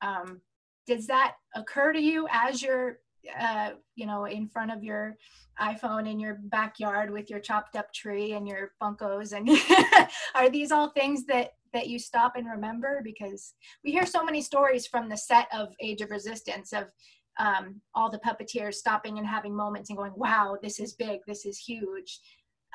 [0.01, 0.41] um,
[0.87, 2.99] does that occur to you as you're
[3.37, 5.17] uh, you know in front of your
[5.61, 9.49] iphone in your backyard with your chopped up tree and your funkos and
[10.35, 13.01] are these all things that that you stop and remember?
[13.03, 16.85] Because we hear so many stories from the set of age of resistance of
[17.39, 21.45] um, all the puppeteers stopping and having moments and going wow this is big this
[21.45, 22.19] is huge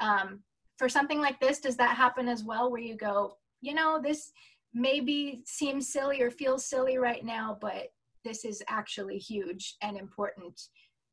[0.01, 0.41] um,
[0.79, 4.33] for something like this does that happen as well where you go you know this
[4.73, 7.89] maybe seems silly or feels silly right now but
[8.25, 10.61] this is actually huge and important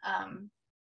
[0.06, 0.50] um,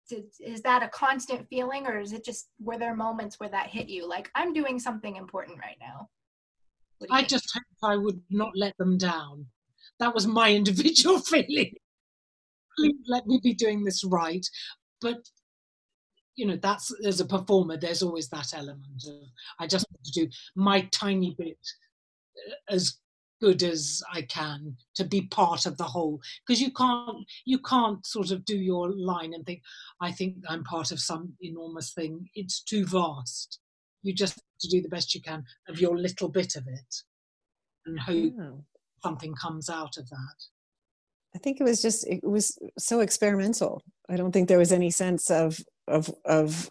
[0.08, 3.68] did, is that a constant feeling or is it just were there moments where that
[3.68, 6.08] hit you like i'm doing something important right now
[7.10, 7.28] I think?
[7.28, 9.46] just hope I would not let them down.
[9.98, 11.74] That was my individual feeling.
[12.80, 14.46] Please let me be doing this right.
[15.00, 15.18] But
[16.36, 20.24] you know, that's as a performer, there's always that element of I just want to
[20.24, 21.58] do my tiny bit
[22.48, 22.96] uh, as
[23.40, 26.20] good as I can to be part of the whole.
[26.46, 29.62] Because you can't you can't sort of do your line and think,
[30.00, 32.28] I think I'm part of some enormous thing.
[32.34, 33.58] It's too vast.
[34.02, 37.02] You just have to do the best you can of your little bit of it
[37.86, 38.50] and hope yeah.
[39.02, 40.44] something comes out of that.
[41.34, 43.82] I think it was just it was so experimental.
[44.08, 46.70] I don't think there was any sense of of of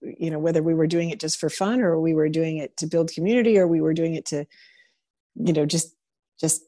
[0.00, 2.76] you know whether we were doing it just for fun or we were doing it
[2.78, 4.44] to build community or we were doing it to
[5.36, 5.94] you know just
[6.40, 6.62] just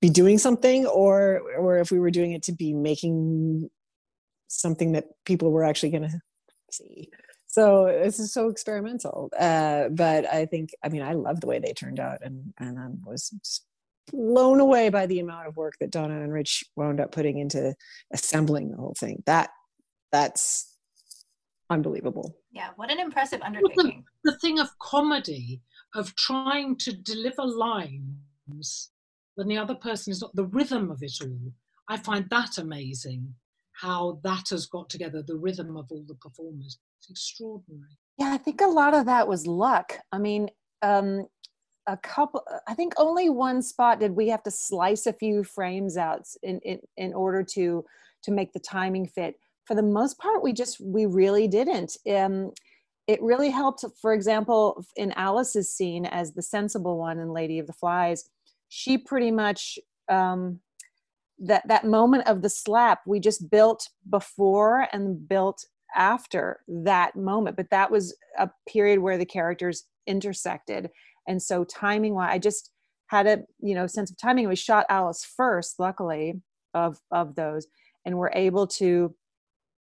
[0.00, 3.68] be doing something or or if we were doing it to be making
[4.48, 6.20] something that people were actually going to
[6.70, 7.08] see
[7.46, 11.58] so it's just so experimental uh, but i think i mean i love the way
[11.58, 13.32] they turned out and and i was
[14.10, 17.74] blown away by the amount of work that donna and rich wound up putting into
[18.12, 19.50] assembling the whole thing that
[20.12, 20.76] that's
[21.70, 25.60] unbelievable yeah what an impressive undertaking the, the thing of comedy
[25.94, 28.90] of trying to deliver lines
[29.34, 31.52] when the other person is not the rhythm of it all
[31.88, 33.34] i find that amazing
[33.72, 37.96] how that has got together the rhythm of all the performers it's extraordinary.
[38.18, 39.98] Yeah, I think a lot of that was luck.
[40.12, 40.48] I mean,
[40.82, 41.26] um,
[41.88, 45.96] a couple, I think only one spot did we have to slice a few frames
[45.96, 47.84] out in, in, in order to,
[48.24, 49.36] to make the timing fit.
[49.64, 51.96] For the most part, we just, we really didn't.
[52.08, 52.52] Um,
[53.06, 57.66] it really helped, for example, in Alice's scene as the sensible one in Lady of
[57.66, 58.28] the Flies,
[58.68, 59.78] she pretty much,
[60.10, 60.60] um,
[61.38, 65.64] that, that moment of the slap, we just built before and built
[65.96, 70.90] after that moment but that was a period where the characters intersected
[71.28, 72.72] and so timing wise i just
[73.06, 76.34] had a you know sense of timing we shot alice first luckily
[76.74, 77.66] of of those
[78.04, 79.14] and we're able to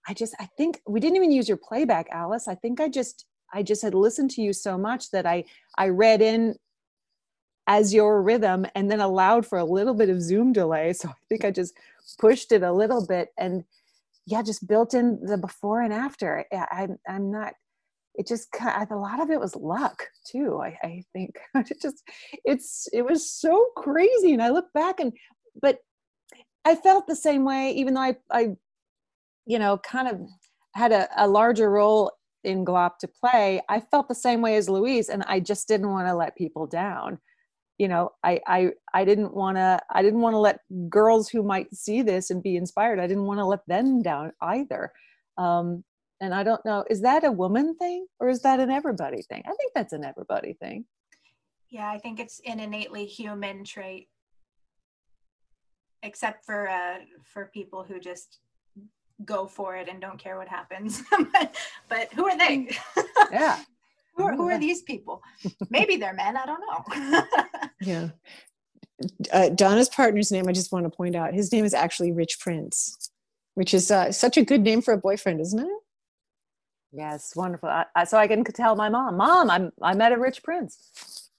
[0.08, 3.26] i just i think we didn't even use your playback alice i think i just
[3.52, 5.44] i just had listened to you so much that i
[5.78, 6.54] i read in
[7.68, 11.14] as your rhythm and then allowed for a little bit of zoom delay so i
[11.28, 11.74] think i just
[12.18, 13.64] pushed it a little bit and
[14.26, 16.44] yeah, just built in the before and after.
[16.70, 17.54] i'm I'm not.
[18.14, 18.48] It just
[18.90, 20.60] a lot of it was luck too.
[20.62, 22.02] I, I think it just
[22.44, 25.12] it's it was so crazy, and I look back and
[25.60, 25.78] but
[26.64, 28.48] I felt the same way, even though I, I,
[29.46, 30.20] you know, kind of
[30.74, 32.12] had a, a larger role
[32.44, 33.60] in Glop to play.
[33.68, 36.66] I felt the same way as Louise, and I just didn't want to let people
[36.66, 37.18] down.
[37.78, 41.42] You know, I, I, I didn't want to, I didn't want to let girls who
[41.42, 43.00] might see this and be inspired.
[43.00, 44.92] I didn't want to let them down either.
[45.38, 45.82] Um,
[46.22, 49.42] and I don't know, is that a woman thing or is that an everybody thing?
[49.44, 50.84] I think that's an everybody thing.
[51.68, 54.08] Yeah, I think it's an innately human trait
[56.04, 58.38] except for uh, for people who just
[59.24, 61.02] go for it and don't care what happens.
[61.32, 61.56] but,
[61.88, 62.68] but who are they?
[63.32, 63.58] Yeah.
[64.14, 65.22] who, are, who are these people?
[65.70, 66.36] Maybe they're men.
[66.36, 67.22] I don't know.
[67.80, 68.08] yeah.
[69.32, 72.38] Uh, Donna's partner's name, I just want to point out, his name is actually Rich
[72.38, 73.10] Prince,
[73.54, 75.81] which is uh, such a good name for a boyfriend, isn't it?
[76.92, 77.68] Yes, wonderful.
[77.68, 81.30] I, I, so I can tell my mom, Mom, I'm I met a rich prince.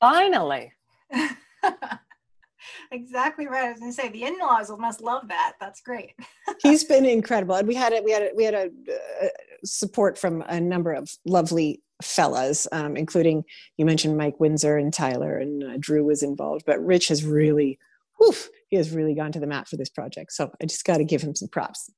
[0.00, 0.72] Finally.
[2.90, 3.66] exactly right.
[3.66, 5.54] I was going to say the in-laws must love that.
[5.60, 6.14] That's great.
[6.62, 8.04] He's been incredible, and we had it.
[8.04, 8.36] We had it.
[8.36, 9.28] We had a uh,
[9.64, 13.44] support from a number of lovely fellas, um, including
[13.76, 16.64] you mentioned Mike Winsor and Tyler and uh, Drew was involved.
[16.66, 17.78] But Rich has really,
[18.18, 18.34] whew,
[18.68, 20.32] he has really gone to the mat for this project.
[20.32, 21.90] So I just got to give him some props.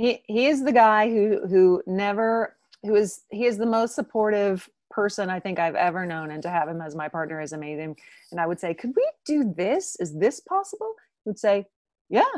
[0.00, 4.66] He he is the guy who who never who is he is the most supportive
[4.90, 7.96] person I think I've ever known, and to have him as my partner is amazing.
[8.30, 9.96] And I would say, could we do this?
[10.00, 10.94] Is this possible?
[11.22, 11.66] He would say,
[12.08, 12.32] yeah,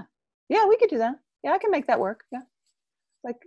[0.48, 1.14] yeah, we could do that.
[1.44, 2.24] Yeah, I can make that work.
[2.32, 2.42] Yeah,
[3.22, 3.40] like,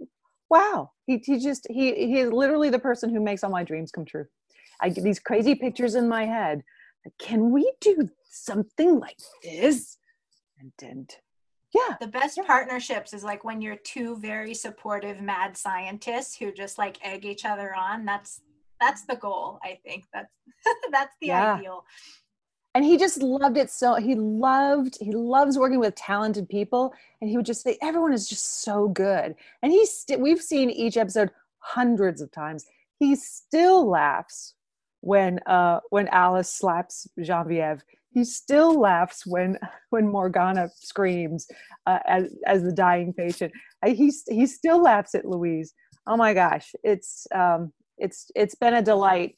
[0.50, 0.92] wow.
[1.08, 4.06] He he just he he is literally the person who makes all my dreams come
[4.06, 4.28] true.
[4.80, 6.64] I get these crazy pictures in my head.
[7.20, 9.98] Can we do something like this?
[10.58, 11.16] And and
[11.76, 11.96] yeah.
[12.00, 12.44] The best yeah.
[12.44, 17.46] partnerships is like when you're two very supportive mad scientists who just like egg each
[17.46, 18.06] other on.
[18.06, 18.42] That's
[18.80, 20.06] that's the goal i think.
[20.14, 20.32] That's
[20.92, 21.56] that's the yeah.
[21.56, 21.86] ideal.
[22.74, 27.30] And he just loved it so he loved he loves working with talented people and
[27.30, 29.36] he would just say everyone is just so good.
[29.62, 32.66] And he's st- we've seen each episode hundreds of times.
[33.00, 34.56] He still laughs
[35.02, 37.84] when uh when alice slaps genevieve
[38.16, 39.60] he still laughs when
[39.92, 41.46] when morgana screams
[41.86, 43.52] uh, as as the dying patient
[43.86, 45.74] he he still laughs at louise
[46.08, 49.38] oh my gosh it's um it's it's been a delight.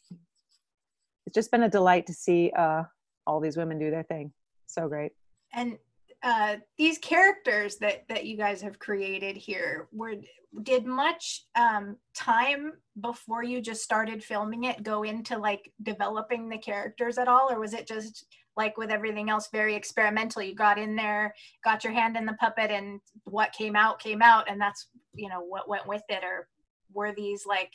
[1.26, 2.84] It's just been a delight to see uh,
[3.26, 4.32] all these women do their thing.
[4.68, 5.12] So great.
[5.54, 5.78] And
[6.24, 10.16] uh, these characters that that you guys have created here were
[10.64, 16.58] did much um, time before you just started filming it go into like developing the
[16.58, 18.26] characters at all or was it just
[18.58, 20.42] like with everything else very experimental.
[20.42, 21.34] You got in there
[21.64, 25.30] got your hand in the puppet and what came out came out and that's you
[25.30, 26.24] know what went with it.
[26.24, 26.50] Or
[26.92, 27.72] were these like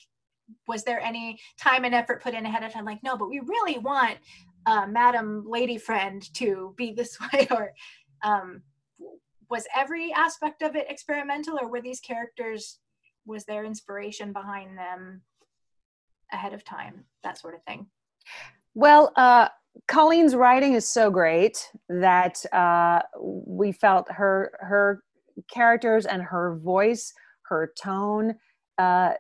[0.67, 2.85] was there any time and effort put in ahead of time?
[2.85, 4.19] Like no but we really want
[4.67, 7.47] uh, madam lady friend to be this way.
[7.51, 7.73] Or
[8.23, 8.63] um,
[9.49, 11.59] was every aspect of it experimental?
[11.61, 12.79] Or were these characters
[13.25, 15.23] was there inspiration behind them
[16.33, 17.05] ahead of time?
[17.23, 17.87] That sort of thing.
[18.75, 19.49] Well uh,
[19.89, 25.03] colleen's writing is so great that uh, we felt her her
[25.53, 27.13] characters and her voice
[27.43, 28.35] her tone
[28.79, 29.13] uh,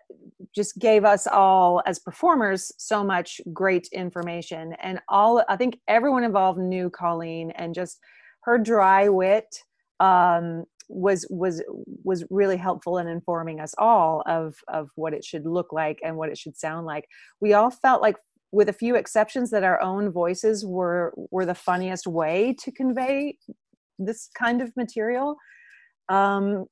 [0.54, 4.74] just gave us all as performers so much great information.
[4.82, 7.98] And all i think everyone involved knew colleen and just
[8.42, 9.46] her dry wit
[10.00, 11.62] um, was was
[12.04, 16.16] was really helpful in informing us all of of what it should look like and
[16.16, 17.06] what it should sound like.
[17.40, 18.16] We all felt like
[18.52, 23.36] with a few exceptions that our own voices were were the funniest way to convey
[23.98, 25.36] this kind of material
[26.08, 26.66] um,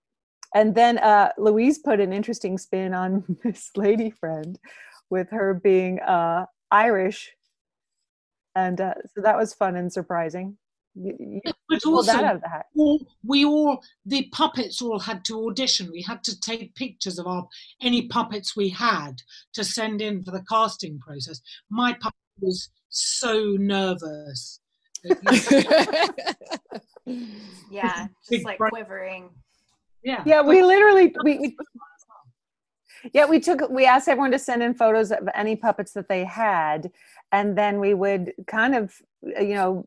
[0.54, 4.58] and then uh, Louise put an interesting spin on this Lady Friend
[5.08, 7.32] with her being uh, Irish.
[8.54, 10.56] And uh, so that was fun and surprising.
[10.95, 12.41] You, you but also,
[12.76, 15.91] all, we all, the puppets all had to audition.
[15.93, 17.47] We had to take pictures of our
[17.80, 19.22] any puppets we had
[19.55, 21.41] to send in for the casting process.
[21.70, 24.61] My puppet was so nervous.
[27.70, 29.30] yeah, just like quivering.
[30.03, 30.22] Yeah.
[30.26, 31.57] Yeah, we literally we, we
[33.12, 36.24] yeah we took we asked everyone to send in photos of any puppets that they
[36.24, 36.91] had
[37.32, 39.86] and then we would kind of you know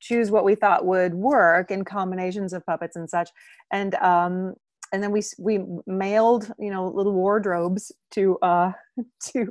[0.00, 3.30] choose what we thought would work in combinations of puppets and such.
[3.72, 4.54] And um
[4.92, 8.72] and then we we mailed you know little wardrobes to uh
[9.20, 9.48] to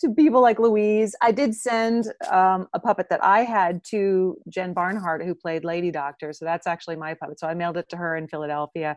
[0.00, 1.14] to people like louise.
[1.22, 5.90] I did send um, a puppet that i had to jen barnhart who played lady
[5.90, 6.32] doctor.
[6.32, 7.40] So that's actually my puppet.
[7.40, 8.96] So i mailed it to her in philadelphia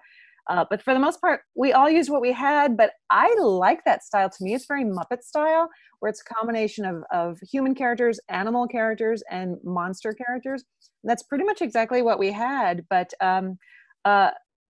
[0.49, 2.75] Uh, but for the most part, we all use what we had.
[2.75, 4.29] But I like that style.
[4.29, 5.69] To me, it's very Muppet style,
[5.99, 10.63] where it's a combination of, of human characters, animal characters, and monster characters.
[11.03, 12.83] And that's pretty much exactly what we had.
[12.89, 13.59] But um,
[14.05, 14.31] uh,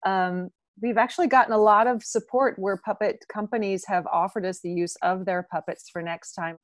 [0.05, 0.51] um,
[0.83, 4.97] we've actually gotten a lot of support where puppet companies have offered us the use
[5.03, 6.57] of their puppets for next time.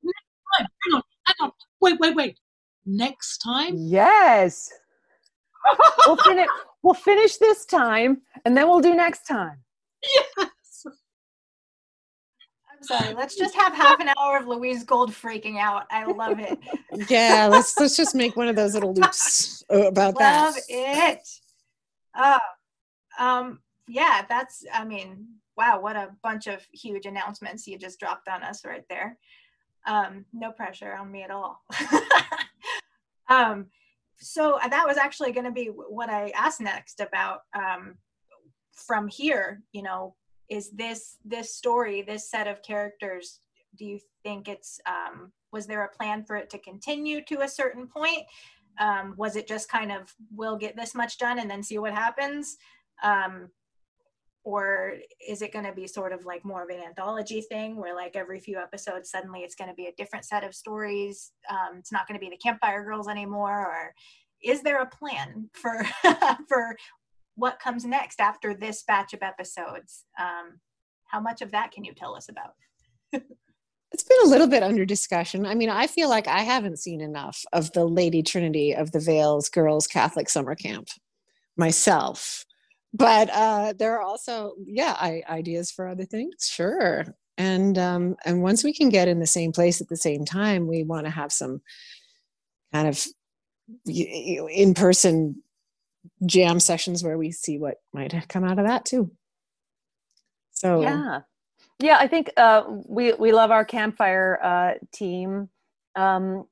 [0.58, 1.52] Hang on, hang on.
[1.80, 2.38] Wait, wait, wait.
[2.84, 3.74] Next time?
[3.76, 4.70] Yes.
[6.06, 6.48] We'll, finish,
[6.82, 9.58] we'll finish this time and then we'll do next time.
[10.02, 10.86] Yes.
[12.70, 13.14] I'm sorry.
[13.14, 15.84] Let's just have half an hour of Louise Gold freaking out.
[15.90, 16.58] I love it.
[17.08, 20.44] Yeah, let's let's just make one of those little loops about that.
[20.44, 21.28] Love it.
[22.16, 22.38] Oh,
[23.18, 28.28] um, yeah, that's, I mean, wow, what a bunch of huge announcements you just dropped
[28.28, 29.18] on us right there.
[29.86, 31.62] Um, no pressure on me at all.
[33.28, 33.66] um,
[34.20, 37.96] so uh, that was actually going to be what I asked next about um,
[38.72, 39.62] from here.
[39.72, 40.14] You know,
[40.48, 43.40] is this this story, this set of characters?
[43.76, 47.48] Do you think it's um, was there a plan for it to continue to a
[47.48, 48.24] certain point?
[48.80, 51.94] Um, was it just kind of we'll get this much done and then see what
[51.94, 52.56] happens?
[53.02, 53.50] Um,
[54.48, 54.94] or
[55.28, 58.16] is it going to be sort of like more of an anthology thing where like
[58.16, 61.32] every few episodes suddenly it's going to be a different set of stories?
[61.50, 63.94] Um, it's not going to be the campfire girls anymore or
[64.42, 65.84] is there a plan for
[66.48, 66.76] for
[67.34, 70.06] what comes next after this batch of episodes?
[70.18, 70.60] Um,
[71.04, 72.54] how much of that can you tell us about?
[73.92, 75.44] It's been a little bit under discussion.
[75.44, 79.00] I mean, I feel like I haven't seen enough of the Lady Trinity of the
[79.00, 80.88] Vales Girls Catholic Summer Camp
[81.56, 82.46] myself
[82.92, 87.04] but uh, there are also yeah I, ideas for other things sure.
[87.36, 90.66] And um, and once we can get in the same place at the same time
[90.66, 91.60] we want to have some
[92.72, 93.06] kind of
[93.86, 95.42] in person
[96.26, 99.10] jam sessions where we see what might come out of that too.
[100.50, 101.20] So yeah.
[101.80, 105.48] Yeah i think uh, we we love our campfire uh, team.
[105.94, 106.46] Um,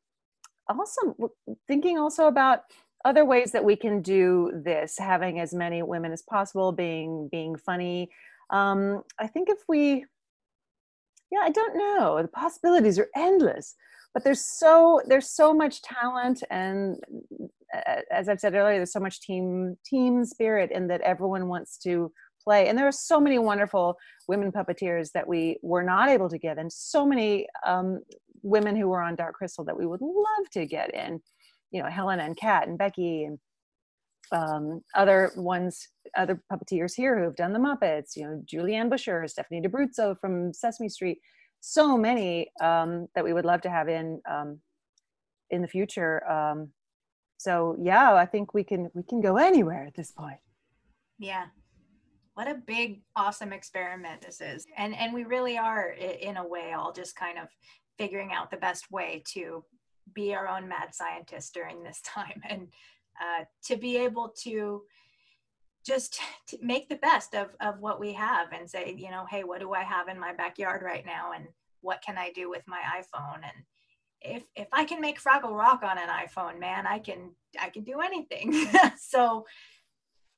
[0.69, 1.33] also
[1.69, 2.63] thinking also about
[3.05, 7.57] other ways that we can do this having as many women as possible being being
[7.57, 8.09] funny
[8.51, 10.05] um, i think if we
[11.31, 13.75] yeah i don't know the possibilities are endless
[14.15, 16.99] but there's so there's so much talent and
[18.11, 22.11] as i've said earlier there's so much team team spirit in that everyone wants to
[22.43, 23.97] play and there are so many wonderful
[24.29, 28.01] women puppeteers that we were not able to get and so many um,
[28.43, 31.21] women who were on dark crystal that we would love to get in
[31.71, 33.39] you know Helena and Kat and Becky and
[34.33, 38.17] um, other ones, other puppeteers here who have done the Muppets.
[38.17, 41.19] You know, Julianne Buescher, Stephanie D'Abruzzo from Sesame Street.
[41.61, 44.61] So many um, that we would love to have in um,
[45.51, 46.29] in the future.
[46.31, 46.71] Um,
[47.39, 50.39] so yeah, I think we can we can go anywhere at this point.
[51.19, 51.47] Yeah,
[52.35, 56.73] what a big awesome experiment this is, and and we really are in a way
[56.73, 57.49] all just kind of
[57.99, 59.65] figuring out the best way to
[60.15, 62.43] be our own mad scientist during this time.
[62.49, 62.69] And
[63.21, 64.83] uh, to be able to
[65.87, 69.45] just to make the best of, of what we have and say you know hey
[69.45, 71.33] what do i have in my backyard right now?
[71.33, 71.47] And
[71.81, 73.37] what can i do with my iphone?
[73.37, 73.65] And
[74.21, 77.31] if if i can make fraggle rock on an iphone man i can
[77.61, 78.69] i can do anything.
[78.99, 79.47] So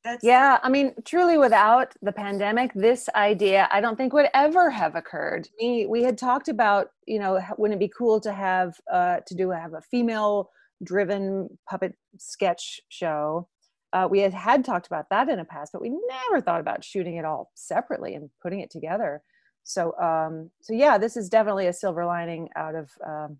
[0.08, 4.70] that's yeah i mean truly without the pandemic this idea i don't think would ever
[4.70, 5.48] have occurred.
[5.60, 9.34] We we had talked about you know wouldn't it be cool to have uh to
[9.34, 10.50] do have a female
[10.82, 13.48] driven puppet sketch show?
[13.92, 16.84] Uh, we had had talked about that in the past but we never thought about
[16.84, 19.22] shooting it all separately and putting it together.
[19.64, 23.38] So um so yeah this is definitely a silver lining out of um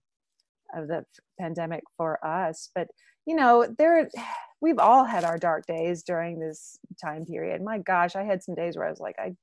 [0.75, 1.05] of the
[1.41, 2.89] pandemic for us but
[3.29, 4.09] you know there
[4.61, 7.63] we've all had our dark days during this time period.
[7.63, 9.37] My gosh, I had some days where I was like, I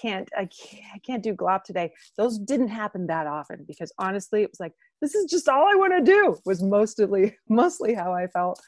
[0.00, 1.92] can't, I can't, I can't do glop today.
[2.16, 5.74] Those didn't happen that often because honestly, it was like, this is just all I
[5.74, 8.60] want to do was mostly, mostly how I felt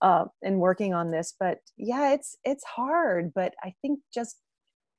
[0.00, 1.34] uh, in working on this.
[1.38, 4.36] But yeah, it's, it's hard, but I think just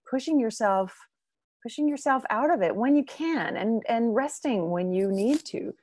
[0.09, 0.93] pushing yourself,
[1.63, 5.73] pushing yourself out of it when you can and, and resting when you need to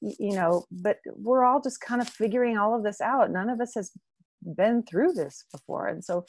[0.00, 3.30] you know but we're all just kind of figuring all of this out.
[3.30, 3.90] None of us has
[4.42, 6.24] been through this before and so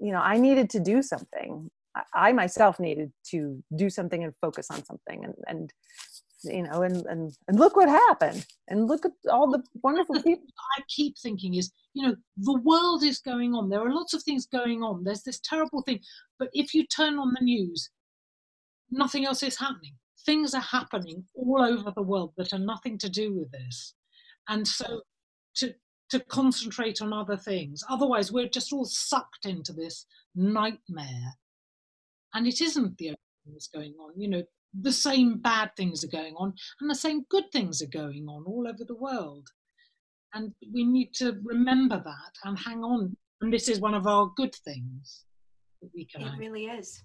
[0.00, 1.70] you know i needed to do something.
[2.12, 5.72] I myself needed to do something and focus on something and and
[6.44, 10.46] you know and and, and look what happened and look at all the wonderful people
[10.76, 13.68] i keep thinking is you know the world is going on.
[13.68, 15.04] There are lots of things going on.
[15.04, 16.00] There's this terrible thing.
[16.38, 17.90] But if you turn on the news
[18.90, 19.94] nothing else is happening
[20.26, 23.94] things are happening all over the world that are nothing to do with this.
[24.48, 25.02] And so
[25.56, 25.74] to
[26.10, 27.82] to concentrate on other things.
[27.88, 31.34] Otherwise, we're just all sucked into this nightmare.
[32.34, 34.12] And it isn't the only thing that's going on.
[34.16, 34.42] You know,
[34.80, 38.44] the same bad things are going on and the same good things are going on
[38.46, 39.48] all over the world.
[40.34, 43.16] And we need to remember that and hang on.
[43.40, 45.24] And this is one of our good things
[45.80, 46.22] that we can.
[46.22, 47.02] It really is.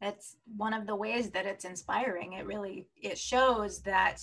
[0.00, 2.34] That's one of the ways that it's inspiring.
[2.34, 4.20] It really it shows that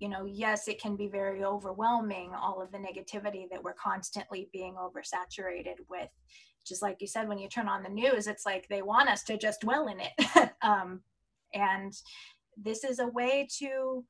[0.00, 4.48] you know, yes, it can be very overwhelming, all of the negativity that we're constantly
[4.50, 6.08] being oversaturated with.
[6.66, 9.22] Just like you said, when you turn on the news, it's like they want us
[9.24, 10.50] to just dwell in it.
[10.62, 11.00] um,
[11.52, 11.92] and
[12.56, 14.04] this is a way to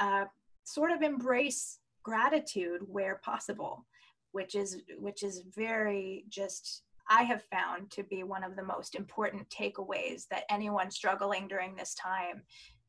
[0.00, 0.24] uh,
[0.64, 3.86] sort of embrace gratitude where possible,
[4.32, 6.82] which is which is very just
[7.12, 11.76] I have found to be one of the most important takeaways that anyone struggling during
[11.76, 12.42] this time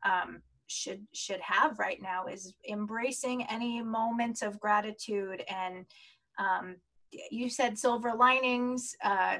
[0.06, 5.86] um, should should have right now is embracing any moments of gratitude and
[6.40, 6.78] um,
[7.30, 9.40] you said silver linings uh,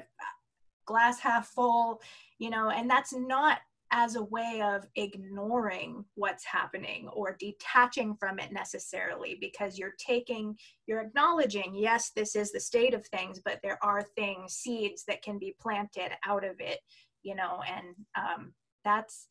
[0.84, 2.00] glass half full
[2.38, 3.60] you know and that's not
[3.96, 10.56] as a way of ignoring what's happening or detaching from it necessarily because you're taking
[10.86, 15.22] you're acknowledging yes this is the state of things but there are things seeds that
[15.22, 16.80] can be planted out of it
[17.22, 18.52] you know and um,
[18.84, 19.28] that's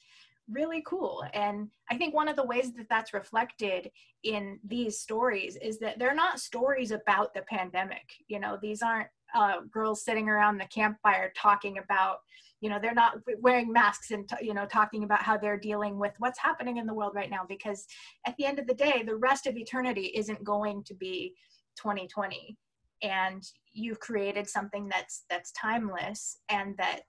[0.50, 1.24] really cool.
[1.34, 3.90] And I think one of the ways that that's reflected
[4.24, 8.04] in these stories is that they're not stories about the pandemic.
[8.28, 12.18] You know, these aren't uh, girls sitting around the campfire talking about,
[12.62, 16.14] you know, they're not wearing masks and, you know, talking about how they're dealing with
[16.20, 17.46] what's happening in the world right now.
[17.48, 17.86] Because
[18.26, 21.34] at the end of the day, the rest of eternity isn't going to be
[21.78, 22.58] 2020
[23.02, 27.02] and you've created something that's that's timeless and that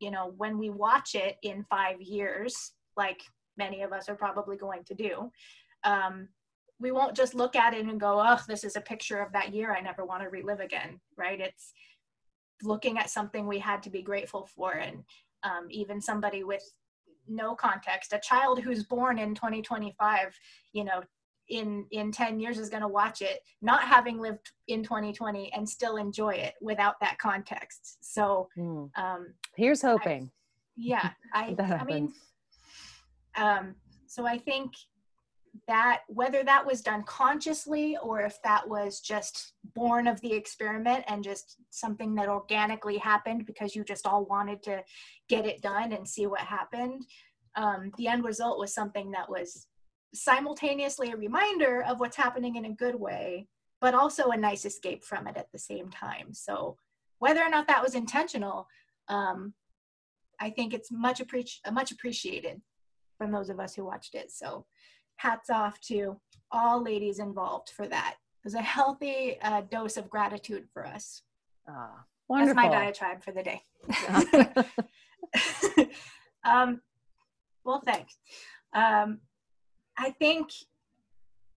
[0.00, 3.20] you know when we watch it in five years like
[3.56, 5.30] many of us are probably going to do,
[5.84, 6.28] um,
[6.78, 9.54] we won't just look at it and go, oh, this is a picture of that
[9.54, 11.40] year I never want to relive again, right?
[11.40, 11.72] It's
[12.62, 14.72] looking at something we had to be grateful for.
[14.72, 15.02] And
[15.42, 16.62] um, even somebody with
[17.28, 20.38] no context, a child who's born in 2025,
[20.72, 21.02] you know,
[21.48, 25.68] in in 10 years is going to watch it not having lived in 2020 and
[25.68, 28.90] still enjoy it without that context so mm.
[28.98, 30.30] um here's hoping I,
[30.76, 32.12] yeah i i mean
[33.36, 33.74] um,
[34.06, 34.72] so I think
[35.66, 41.04] that whether that was done consciously or if that was just born of the experiment
[41.08, 44.82] and just something that organically happened because you just all wanted to
[45.28, 47.04] get it done and see what happened,
[47.56, 49.66] um, the end result was something that was
[50.14, 53.46] simultaneously a reminder of what's happening in a good way,
[53.80, 56.32] but also a nice escape from it at the same time.
[56.32, 56.76] So
[57.18, 58.66] whether or not that was intentional,
[59.08, 59.54] um,
[60.40, 62.60] I think it's much, appreci- much appreciated
[63.16, 64.30] from those of us who watched it.
[64.30, 64.66] So
[65.16, 66.16] hats off to
[66.50, 68.14] all ladies involved for that.
[68.14, 71.22] It was a healthy uh, dose of gratitude for us.
[71.68, 72.54] Ah, wonderful.
[72.54, 73.60] That's my diatribe for the day.
[76.44, 76.80] um,
[77.64, 78.16] well, thanks.
[78.72, 79.18] Um,
[79.98, 80.50] I think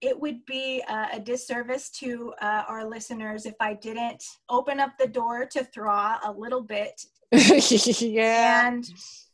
[0.02, 4.92] it would be a, a disservice to uh, our listeners if I didn't open up
[4.98, 7.02] the door to Thra a little bit.
[7.32, 8.68] yeah.
[8.68, 8.86] And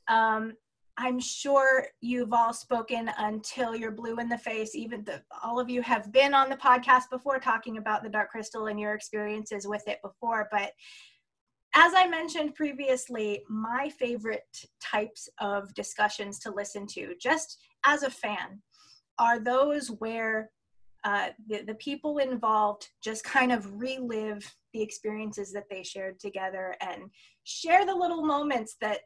[0.08, 0.54] um,
[0.98, 4.76] I'm sure you've all spoken until you're blue in the face.
[4.76, 8.30] Even the, all of you have been on the podcast before talking about the dark
[8.30, 10.48] crystal and your experiences with it before.
[10.52, 10.72] But
[11.74, 14.44] as I mentioned previously, my favorite
[14.82, 18.62] types of discussions to listen to, just as a fan,
[19.20, 20.50] are those where
[21.04, 26.76] uh, the, the people involved just kind of relive the experiences that they shared together
[26.80, 27.04] and
[27.44, 29.02] share the little moments that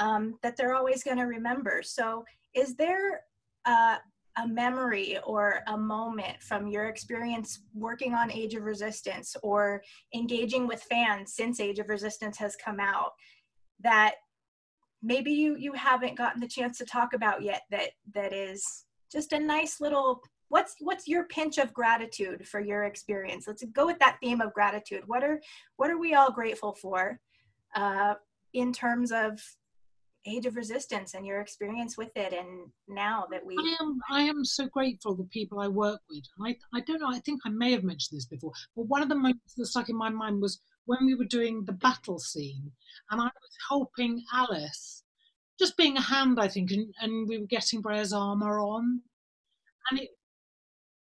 [0.00, 1.82] um, that they're always going to remember.
[1.84, 2.24] So,
[2.54, 3.22] is there
[3.66, 3.96] uh,
[4.38, 9.82] a memory or a moment from your experience working on Age of Resistance or
[10.14, 13.12] engaging with fans since Age of Resistance has come out
[13.80, 14.14] that
[15.02, 19.32] maybe you you haven't gotten the chance to talk about yet that that is just
[19.32, 23.98] a nice little what's what's your pinch of gratitude for your experience let's go with
[23.98, 25.40] that theme of gratitude what are
[25.76, 27.18] what are we all grateful for
[27.74, 28.14] uh,
[28.52, 29.40] in terms of
[30.26, 34.20] age of resistance and your experience with it and now that we i am i
[34.20, 37.48] am so grateful the people i work with i i don't know i think i
[37.48, 40.40] may have mentioned this before but one of the moments that stuck in my mind
[40.40, 42.70] was when we were doing the battle scene
[43.10, 45.04] and i was helping alice
[45.58, 49.00] just being a hand i think and, and we were getting Brea's armor on
[49.90, 50.10] and it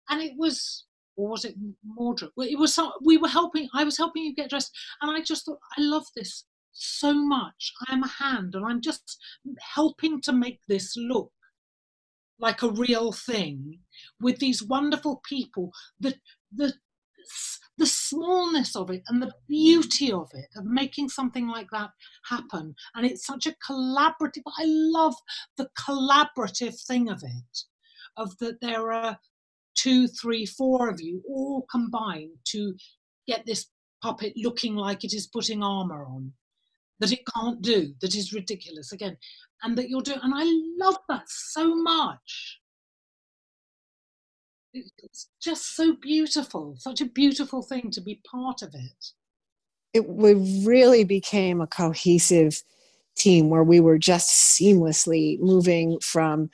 [0.08, 0.84] and it was
[1.16, 1.54] or was it
[1.84, 2.30] Mordred?
[2.38, 3.68] It was some, we were helping.
[3.74, 7.72] I was helping you get dressed, and I just thought, I love this so much.
[7.88, 9.18] I am a hand and I'm just
[9.74, 11.32] helping to make this look
[12.38, 13.80] like a real thing
[14.20, 15.72] with these wonderful people.
[15.98, 16.14] The,
[16.52, 16.72] the,
[17.76, 21.90] the smallness of it and the beauty of it, of making something like that
[22.26, 22.74] happen.
[22.94, 25.14] And it's such a collaborative, I love
[25.56, 27.58] the collaborative thing of it,
[28.16, 29.18] of that there are
[29.74, 32.74] two, three, four of you all combined to
[33.26, 33.66] get this
[34.02, 36.32] puppet looking like it is putting armor on
[37.00, 39.16] that it can't do, that is ridiculous again,
[39.62, 40.20] and that you're doing.
[40.22, 40.44] And I
[40.78, 42.60] love that so much.
[44.72, 49.12] It's just so beautiful, such a beautiful thing to be part of it.
[49.92, 50.34] It we
[50.64, 52.62] really became a cohesive
[53.16, 56.50] team where we were just seamlessly moving from,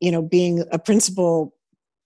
[0.00, 1.54] you know, being a principal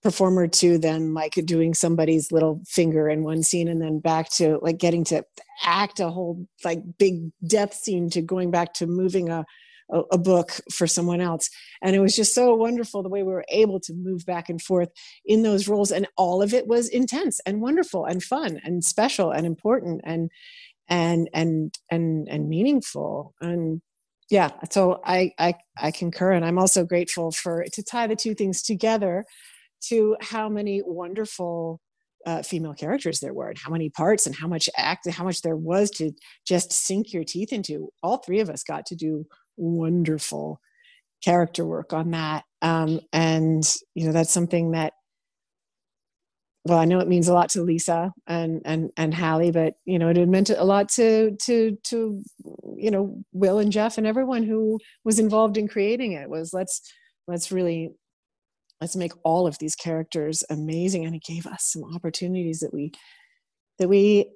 [0.03, 4.59] performer to then like doing somebody's little finger in one scene and then back to
[4.63, 5.25] like getting to
[5.65, 9.45] act a whole like big death scene to going back to moving a
[10.11, 11.51] a, book for someone else.
[11.83, 14.61] And it was just so wonderful the way we were able to move back and
[14.61, 14.89] forth
[15.27, 19.31] in those roles and all of it was intense and wonderful and fun and special
[19.31, 20.31] and important and
[20.89, 23.35] and and and and meaningful.
[23.41, 23.83] And
[24.31, 28.35] yeah so i i i concur and i'm also grateful for to tie the two
[28.35, 29.25] things together
[29.89, 31.80] to how many wonderful
[32.24, 35.43] uh, female characters there were and how many parts and how much act how much
[35.43, 36.12] there was to
[36.47, 37.91] just sink your teeth into.
[38.03, 39.26] All three of us got to do
[39.57, 40.61] wonderful
[41.24, 42.45] character work on that.
[42.61, 43.64] Um, and
[43.95, 44.93] you know that's something that
[46.64, 49.99] well i know it means a lot to lisa and and and hallie but you
[49.99, 52.22] know it meant a lot to to to
[52.76, 56.80] you know will and jeff and everyone who was involved in creating it was let's
[57.26, 57.91] let's really
[58.83, 62.91] let's make all of these characters amazing and it gave us some opportunities that we
[63.78, 64.28] that we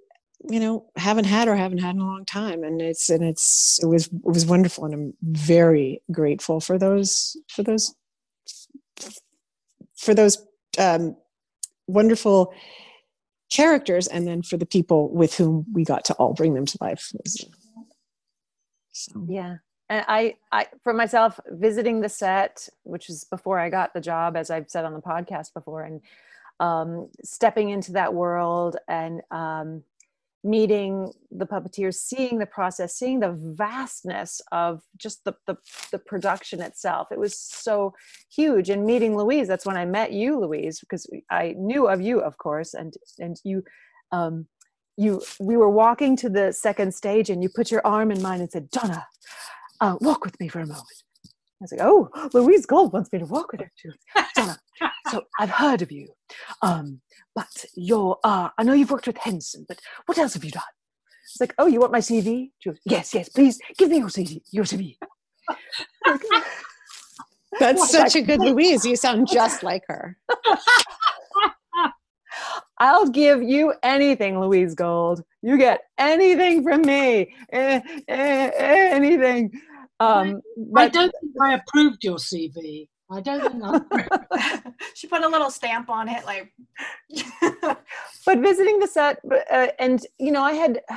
[0.49, 2.63] you know haven't had or haven't had in a long time.
[2.63, 7.37] And it's and it's it was it was wonderful and i'm very grateful for those
[7.49, 7.93] for those
[9.97, 10.39] for those
[10.79, 11.17] um,
[11.89, 12.55] wonderful
[13.51, 16.79] characters and then for the people with whom we got to all bring them to
[16.81, 17.11] life.
[18.93, 19.57] So yeah
[19.89, 24.37] and I, I for myself visiting the set which is before i got the job
[24.37, 26.01] as i've said on the podcast before and
[26.59, 29.83] um, stepping into that world and um,
[30.43, 35.57] meeting the puppeteers seeing the process seeing the vastness of just the, the,
[35.91, 37.95] the production itself it was so
[38.35, 38.71] huge.
[38.71, 42.39] And meeting louise that's when i met you louise because i knew of you of
[42.39, 43.65] course and and you
[44.13, 44.47] um,
[44.97, 48.41] you we were walking to the second stage and you put your arm in mine
[48.41, 49.05] and said donna
[49.81, 50.87] uh, walk with me for a moment.
[51.61, 53.93] I was like, oh, Louise Gold wants me to walk with her too.
[54.35, 54.59] Donna,
[55.11, 56.09] so I've heard of you.
[56.61, 57.01] Um,
[57.35, 60.63] but you're, uh, I know you've worked with Henson, but what else have you done?
[61.25, 62.51] It's like, oh, you want my CV?
[62.65, 64.43] Goes, yes, yes, please give me your CV.
[64.53, 64.97] Your CV.
[67.59, 68.85] That's such a good Louise.
[68.85, 70.19] You sound just like her.
[72.79, 75.23] I'll give you anything, Louise Gold.
[75.43, 77.35] You get anything from me.
[77.53, 79.51] Eh, eh, eh, anything.
[79.99, 82.89] Um, but, I don't think I approved your CV.
[83.11, 86.53] I don't think I she put a little stamp on it, like.
[88.27, 89.21] but visiting the set,
[89.51, 90.81] uh, and you know, I had.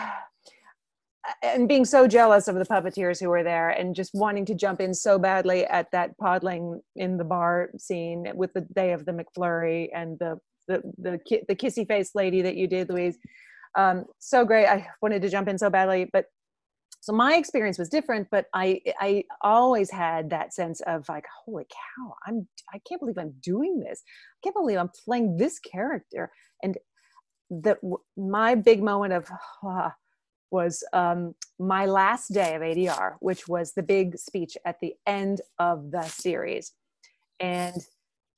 [1.44, 4.82] and being so jealous of the puppeteers who were there and just wanting to jump
[4.82, 9.12] in so badly at that podling in the bar scene with the day of the
[9.12, 10.40] McFlurry and the
[10.70, 13.18] the the the kissy face lady that you did, Louise.
[13.76, 14.68] Um, so great.
[14.68, 16.26] I wanted to jump in so badly, but
[17.02, 18.28] so my experience was different.
[18.32, 23.18] But I I always had that sense of like, holy cow, I'm I can't believe
[23.18, 24.04] I'm doing this.
[24.06, 26.32] I can't believe I'm playing this character.
[26.64, 26.78] And
[27.50, 27.80] that
[28.16, 29.28] my big moment of
[29.68, 29.90] uh,
[30.52, 35.42] was um, my last day of ADR, which was the big speech at the end
[35.58, 36.74] of the series,
[37.40, 37.76] and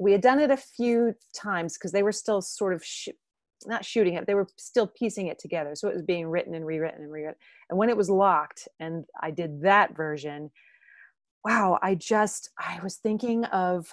[0.01, 3.09] we had done it a few times because they were still sort of sh-
[3.67, 5.75] not shooting it they were still piecing it together.
[5.75, 7.37] So it was being written and rewritten and rewritten.
[7.69, 10.49] And when it was locked and i did that version
[11.45, 13.91] wow i just i was thinking of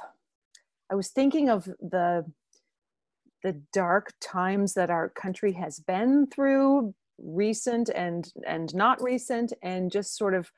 [0.90, 2.24] i was thinking of the
[3.42, 9.92] the dark times that our country has been through recent and and not recent and
[9.92, 10.50] just sort of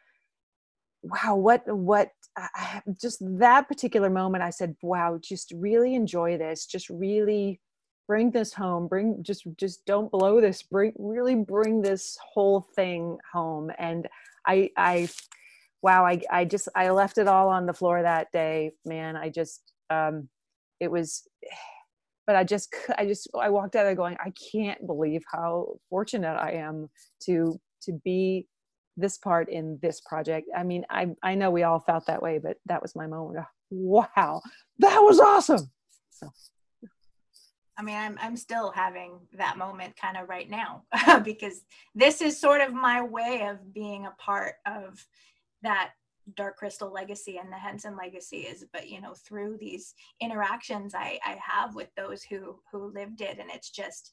[1.02, 6.66] wow what what I, just that particular moment i said wow just really enjoy this.
[6.66, 7.60] Just really
[8.10, 8.88] bring this home.
[8.88, 10.64] Bring just just don't blow this.
[10.64, 13.70] Bring really bring this whole thing home.
[13.78, 14.08] And
[14.46, 15.08] i i
[15.82, 19.16] wow i i just i left it all on the floor that day man.
[19.16, 20.28] I just um
[20.80, 21.22] it was
[22.26, 26.36] but i just i just i walked out there going i can't believe how fortunate
[26.36, 26.88] i am
[27.18, 28.46] to to be
[29.00, 30.48] this part in this project.
[30.56, 33.44] I mean, I I know we all felt that way, but that was my moment.
[33.70, 34.42] Wow,
[34.78, 35.70] that was awesome.
[36.10, 36.30] So.
[37.78, 40.84] I mean, I'm I'm still having that moment kind of right now
[41.24, 41.62] because
[41.94, 45.06] this is sort of my way of being a part of
[45.62, 45.92] that
[46.36, 51.18] Dark Crystal legacy and the Henson legacy is, but you know, through these interactions I,
[51.24, 54.12] I have with those who who lived it, and it's just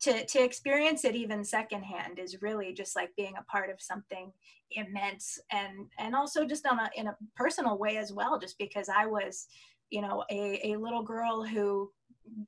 [0.00, 4.32] to to experience it even secondhand is really just like being a part of something
[4.72, 8.88] immense, and and also just on a in a personal way as well, just because
[8.88, 9.46] I was,
[9.90, 11.90] you know, a a little girl who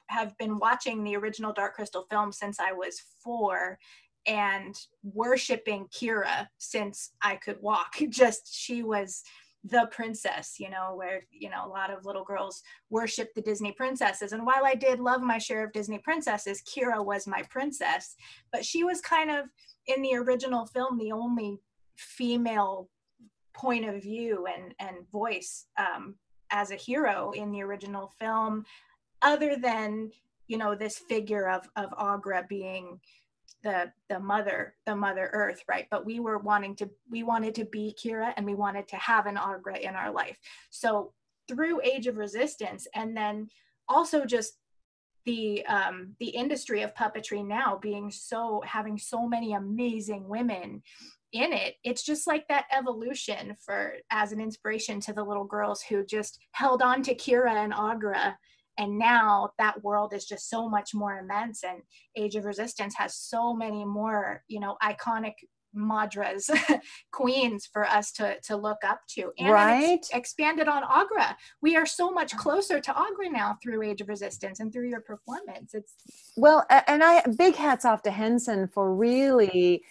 [0.08, 3.78] have been watching the original Dark Crystal film since I was four
[4.26, 7.96] and worshiping Kira since I could walk.
[8.10, 9.22] Just she was
[9.64, 13.72] the princess, you know, where, you know, a lot of little girls worship the Disney
[13.72, 14.32] princesses.
[14.32, 18.16] And while I did love my share of Disney princesses, Kira was my princess.
[18.52, 19.46] But she was kind of
[19.86, 21.58] in the original film the only
[21.96, 22.88] female
[23.52, 26.14] point of view and, and voice um,
[26.50, 28.64] as a hero in the original film,
[29.20, 30.10] other than,
[30.48, 32.98] you know, this figure of, of Aughra being
[33.62, 35.86] the the mother the mother earth right?
[35.90, 39.26] But we were wanting to we wanted to be kira and we wanted to have
[39.26, 40.38] an Aughra in our life.
[40.70, 41.12] So
[41.48, 43.48] through age of resistance and then
[43.88, 44.54] also just
[45.26, 50.82] the um the industry of puppetry now being so having so many amazing women
[51.32, 55.82] in it it's just like that evolution for as an inspiration to the little girls
[55.82, 58.34] who just held on to kira and aughra
[58.78, 61.82] and now that world is just so much more immense and
[62.16, 65.34] age of resistance has so many more you know iconic
[65.76, 66.50] maudras
[67.12, 69.32] queens for us to to look up to.
[69.38, 70.06] And right?
[70.12, 71.36] expanded on Aughra.
[71.62, 75.00] We are so much closer to Aughra now through age of resistance and through your
[75.00, 75.74] performance.
[75.74, 75.94] It's
[76.36, 79.82] well and i big hats off to henson for really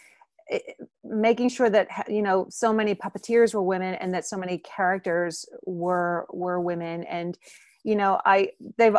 [0.50, 0.60] eh,
[1.04, 5.46] making sure that you know so many puppeteers were women and that so many characters
[5.66, 7.04] were were women.
[7.04, 7.38] And
[7.84, 8.96] you know i they've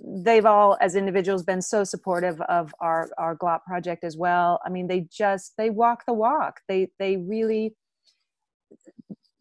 [0.00, 4.60] they've all as individuals been so supportive of our our glop project as well.
[4.64, 6.60] I mean they just they walk the walk.
[6.68, 7.74] They they really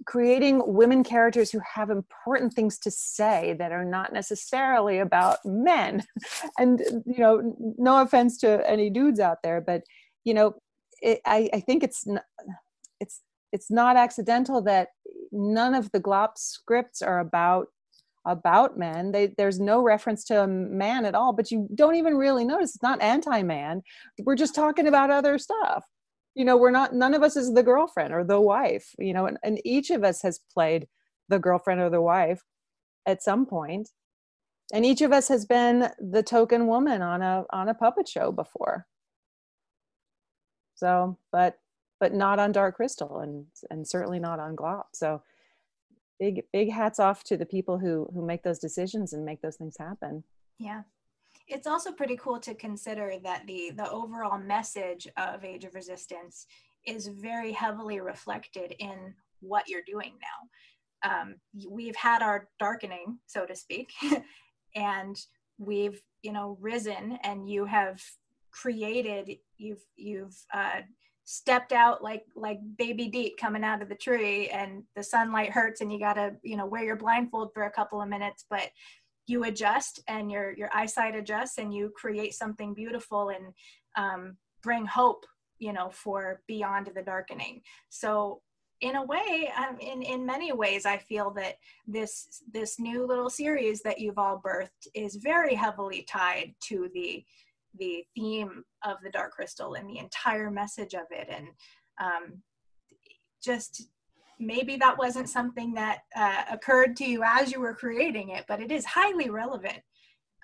[0.06, 6.04] creating women characters who have important things to say that are not necessarily about men.
[6.60, 9.82] And you know no offense to any dudes out there but
[10.24, 10.56] you know
[11.02, 12.06] it, I, I think it's
[13.00, 13.22] it's
[13.52, 14.89] it's not accidental that
[15.32, 17.68] none of the glop scripts are about
[18.26, 19.11] about men.
[19.11, 22.76] They, there's no reference to a man at all, but you don't even really notice.
[22.76, 23.82] It's not anti-man.
[24.19, 25.84] We're just talking about other stuff.
[26.36, 26.93] You know, we're not.
[26.95, 28.89] None of us is the girlfriend or the wife.
[28.97, 30.88] You know, and, and each of us has played
[31.30, 32.41] the girlfriend or the wife
[33.05, 33.89] at some point,
[34.74, 38.32] and each of us has been the token woman on a on a puppet show
[38.32, 38.88] before.
[40.76, 41.57] So, but
[41.99, 44.86] but not on Dark Crystal, and and certainly not on Glop.
[44.93, 45.21] So
[46.24, 49.57] big big hats off to the people who who make those decisions and make those
[49.57, 50.24] things happen.
[50.57, 50.84] Yeah.
[51.49, 56.45] It's also pretty cool to consider that the the overall message of age of resistance
[56.88, 60.39] is very heavily reflected in what you're doing now.
[61.09, 61.36] Um,
[61.69, 63.91] we've had our darkening so to speak
[64.76, 65.17] and
[65.57, 68.01] we've you know risen and you have
[68.51, 70.82] created you've you've uh,
[71.26, 75.82] stepped out like like baby Deet coming out of the tree and the sunlight hurts
[75.82, 78.69] and you got to you know wear your blindfold for a couple of minutes but
[79.28, 83.53] you adjust and your your eyesight adjusts and you create something beautiful and
[83.95, 85.26] um, bring hope
[85.59, 87.61] you know for beyond the darkening.
[87.89, 88.41] So
[88.82, 91.55] in a way um, in in many ways i feel that
[91.88, 97.24] this this new little series that you've all birthed is very heavily tied to the
[97.78, 101.28] the theme of the dark crystal and the entire message of it.
[101.30, 101.47] And
[102.01, 102.41] um,
[103.43, 103.88] just
[104.39, 108.59] maybe that wasn't something that uh, occurred to you as you were creating it but
[108.59, 109.80] it is highly relevant.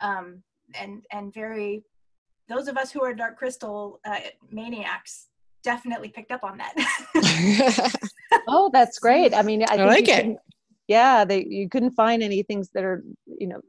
[0.01, 0.43] Um,
[0.80, 1.84] and and very
[2.47, 4.19] those of us who are dark crystal uh,
[4.51, 5.27] maniacs
[5.63, 7.93] definitely picked up on that.
[8.47, 9.34] Oh that's great.
[9.34, 10.38] I mean i, I like it.
[10.88, 13.59] yeah they you couldn't find any things that are you know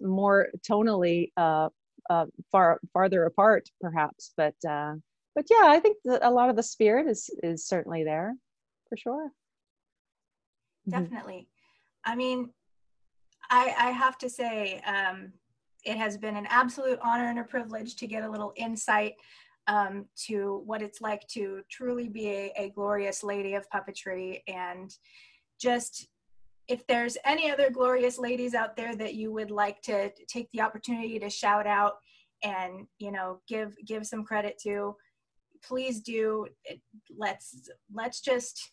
[0.00, 1.68] more tonally uh,
[2.10, 4.94] uh, far farther apart perhaps but uh,
[5.34, 8.34] but yeah i think a lot of the spirit is is certainly there
[8.88, 9.30] for sure
[10.88, 10.90] mm-hmm.
[10.90, 11.48] definitely
[12.04, 12.50] i mean
[13.48, 15.32] i i have to say um,
[15.84, 19.14] it has been an absolute honor and a privilege to get a little insight
[19.66, 24.96] um, to what it's like to truly be a, a glorious lady of puppetry and
[25.60, 26.08] just
[26.70, 30.60] if there's any other glorious ladies out there that you would like to take the
[30.60, 31.94] opportunity to shout out
[32.42, 34.94] and you know give give some credit to
[35.62, 36.46] please do.
[37.16, 38.72] Let's let's just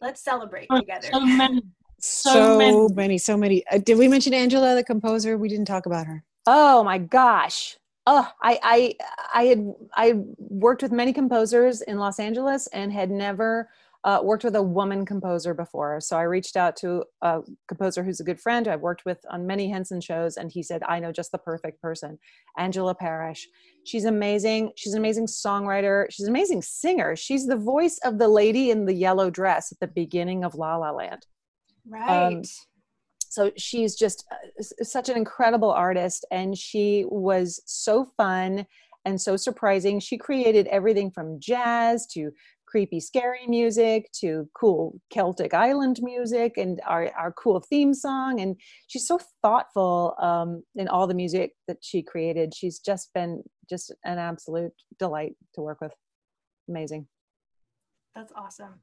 [0.00, 1.08] let's celebrate together.
[1.12, 1.62] so many.
[2.00, 2.88] So, so many.
[2.94, 3.64] many so many.
[3.68, 5.38] Uh, did we mention angela the composer?
[5.38, 6.24] We didn't talk about her.
[6.46, 7.76] Oh my gosh.
[8.04, 8.94] Oh, I, I,
[9.32, 13.68] I had, I worked with many composers in Los Angeles and had never
[14.04, 16.00] uh, worked with a woman composer before.
[16.00, 19.46] So I reached out to a composer who's a good friend I've worked with on
[19.46, 22.18] many Henson shows, and he said, I know just the perfect person,
[22.58, 23.48] Angela Parrish.
[23.84, 24.72] She's amazing.
[24.76, 26.06] She's an amazing songwriter.
[26.10, 27.14] She's an amazing singer.
[27.14, 30.76] She's the voice of the lady in the yellow dress at the beginning of La
[30.76, 31.26] La Land.
[31.88, 32.26] Right.
[32.26, 32.42] Um,
[33.32, 38.66] so she's just uh, such an incredible artist and she was so fun
[39.04, 42.30] and so surprising she created everything from jazz to
[42.72, 48.40] creepy scary music to cool celtic island music and our, our cool theme song.
[48.40, 48.56] And
[48.86, 52.54] she's so thoughtful um, in all the music that she created.
[52.54, 55.92] She's just been just an absolute delight to work with.
[56.66, 57.06] Amazing.
[58.14, 58.80] That's awesome.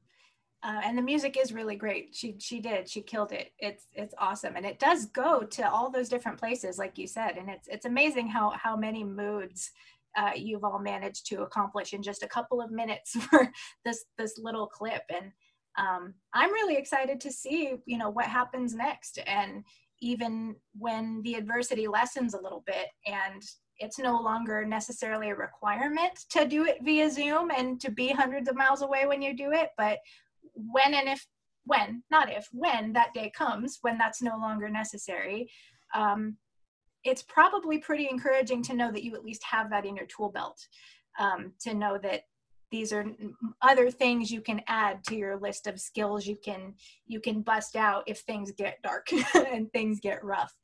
[0.62, 2.10] Uh, and the music is really great.
[2.12, 2.88] She she did.
[2.88, 3.52] She killed it.
[3.58, 7.38] It's it's awesome, and it does go to all those different places, like you said,
[7.38, 9.70] and it's it's amazing how how many moods
[10.16, 13.50] uh, you've all managed to accomplish in just a couple of minutes for
[13.84, 15.02] this this little clip.
[15.10, 15.32] And
[15.78, 19.64] um, I'm really excited to see you know what happens next, and
[20.02, 23.42] even when the adversity lessens a little bit and
[23.78, 28.48] it's no longer necessarily a requirement to do it via Zoom and to be hundreds
[28.48, 29.98] of miles away when you do it, but
[30.54, 31.26] when and if
[31.64, 35.48] when not if when that day comes when that's no longer necessary
[35.94, 36.36] um,
[37.04, 40.30] it's probably pretty encouraging to know that you at least have that in your tool
[40.30, 40.58] belt
[41.18, 42.22] um, to know that
[42.70, 43.04] these are
[43.62, 46.74] other things you can add to your list of skills you can
[47.06, 50.54] you can bust out if things get dark and things get rough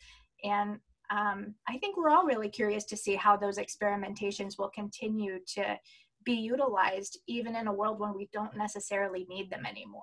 [0.45, 0.79] and
[1.11, 5.79] um, i think we're all really curious to see how those experimentations will continue to
[6.27, 10.03] be utilized even in a world when we don't necessarily need them anymore.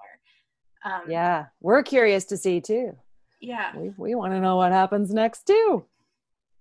[0.84, 2.98] Um, yeah, we're curious to see too.
[3.40, 5.86] Yeah, we, we want to know what happens next too.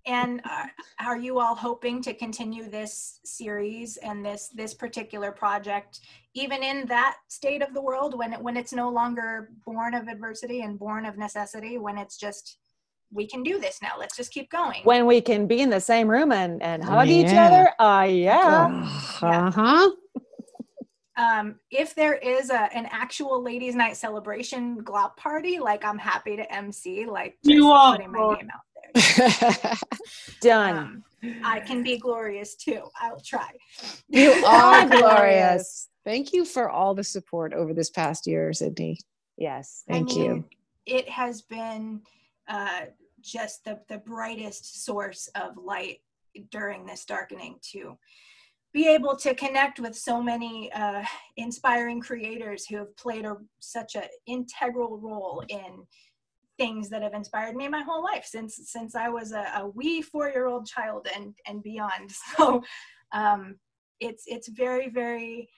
[0.05, 0.65] And uh,
[0.99, 6.01] are you all hoping to continue this series and this this particular project,
[6.33, 10.07] even in that state of the world when it, when it's no longer born of
[10.07, 12.57] adversity and born of necessity, when it's just
[13.13, 13.91] we can do this now.
[13.97, 14.81] Let's just keep going.
[14.83, 17.15] When we can be in the same room and, and hug yeah.
[17.15, 17.71] each other.
[17.79, 18.89] Uh, yeah.
[19.21, 19.91] Uh-huh.
[21.15, 26.35] Um, if there is a, an actual ladies night celebration glop party, like I'm happy
[26.35, 28.61] to MC, like you are putting my name out
[28.93, 29.75] there.
[30.41, 30.77] Done.
[30.77, 31.03] Um,
[31.43, 32.81] I can be glorious too.
[32.99, 33.49] I'll try.
[34.09, 35.89] You are glorious.
[36.03, 38.97] Thank you for all the support over this past year, Sydney.
[39.37, 39.83] Yes.
[39.87, 40.45] Thank I mean, you.
[40.85, 42.01] It has been
[42.47, 42.81] uh,
[43.21, 45.99] just the, the brightest source of light
[46.49, 47.97] during this darkening to
[48.73, 51.03] be able to connect with so many uh,
[51.37, 55.85] inspiring creators who have played a, such an integral role in
[56.57, 60.01] things that have inspired me my whole life since since I was a, a wee
[60.01, 62.11] four year old child and and beyond.
[62.37, 62.63] So
[63.11, 63.55] um,
[63.99, 65.49] it's it's very very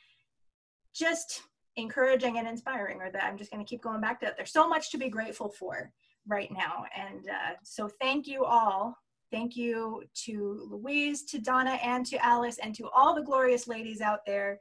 [0.93, 1.41] just
[1.77, 3.01] encouraging and inspiring.
[3.01, 4.33] Or that I'm just going to keep going back to it.
[4.37, 5.91] There's so much to be grateful for
[6.27, 6.85] right now.
[6.95, 8.97] And uh, so thank you all.
[9.31, 14.01] Thank you to Louise, to Donna, and to Alice, and to all the glorious ladies
[14.01, 14.59] out there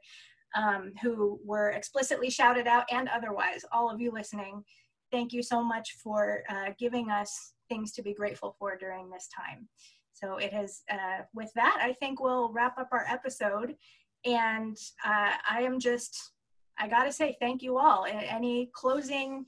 [0.55, 4.63] um, who were explicitly shouted out and otherwise, all of you listening.
[5.11, 9.27] Thank you so much for uh, giving us things to be grateful for during this
[9.35, 9.67] time.
[10.13, 13.75] So it has, uh, with that, I think we'll wrap up our episode.
[14.23, 16.31] And uh, I am just,
[16.79, 18.05] I gotta say, thank you all.
[18.09, 19.45] Any closing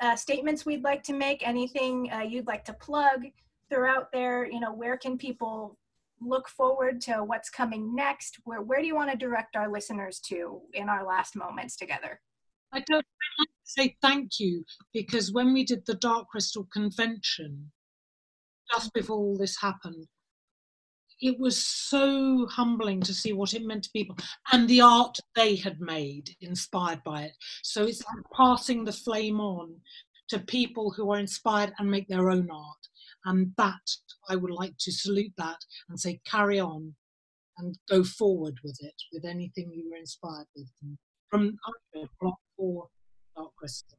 [0.00, 3.24] uh, statements we'd like to make, anything uh, you'd like to plug
[3.72, 5.78] throughout there, you know, where can people
[6.20, 8.38] look forward to what's coming next?
[8.44, 12.20] Where, where do you want to direct our listeners to in our last moments together?
[12.72, 17.70] I don't to say thank you because when we did the Dark Crystal convention,
[18.72, 20.06] just before all this happened,
[21.20, 24.16] it was so humbling to see what it meant to people
[24.52, 27.32] and the art they had made inspired by it.
[27.62, 29.76] So it's like passing the flame on
[30.28, 32.88] to people who are inspired and make their own art.
[33.24, 33.80] And that,
[34.28, 35.58] I would like to salute that
[35.88, 36.94] and say, carry on
[37.58, 40.68] and go forward with it, with anything you were inspired with.
[41.30, 41.56] From
[42.20, 42.88] Block 4
[43.36, 43.98] Dark Crystal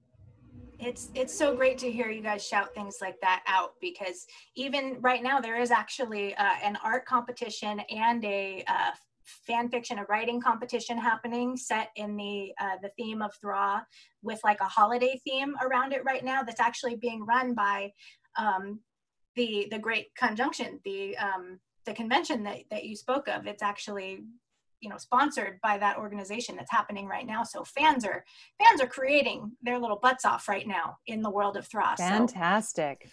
[0.79, 4.97] it's it's so great to hear you guys shout things like that out because even
[5.01, 8.91] right now there is actually uh, an art competition and a uh,
[9.23, 13.85] fan fiction a writing competition happening set in the uh, the theme of Thra
[14.21, 17.91] with like a holiday theme around it right now that's actually being run by
[18.37, 18.79] um,
[19.35, 24.23] the the Great Conjunction the um, the convention that, that you spoke of it's actually
[24.79, 28.23] you know sponsored by that organization that's happening right now so fans are
[28.61, 33.09] fans are creating their little butts off right now in the world of Thra fantastic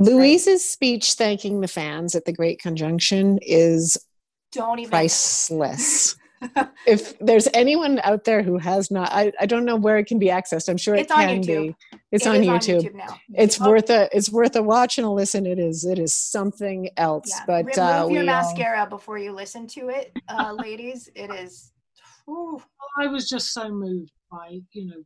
[0.00, 3.98] so, Louise's speech thanking the fans at the Great Conjunction is
[4.52, 4.90] Don't even.
[4.90, 6.16] priceless.
[6.86, 10.18] If there's anyone out there who has not, I, I don't know where it can
[10.18, 10.68] be accessed.
[10.68, 11.76] I'm sure It's it on can be.
[12.10, 12.94] It's It on is YouTube.
[12.94, 13.18] now.
[13.34, 15.46] It's Oh, worth a it's worth a watch and a listen.
[15.46, 17.28] It is it is something else.
[17.30, 17.44] Yeah.
[17.46, 21.08] But Remove uh, your we all- mascara before you listen to it, uh, ladies.
[21.14, 21.72] It is.
[22.26, 22.62] whew.
[23.00, 25.02] I was just so moved by you know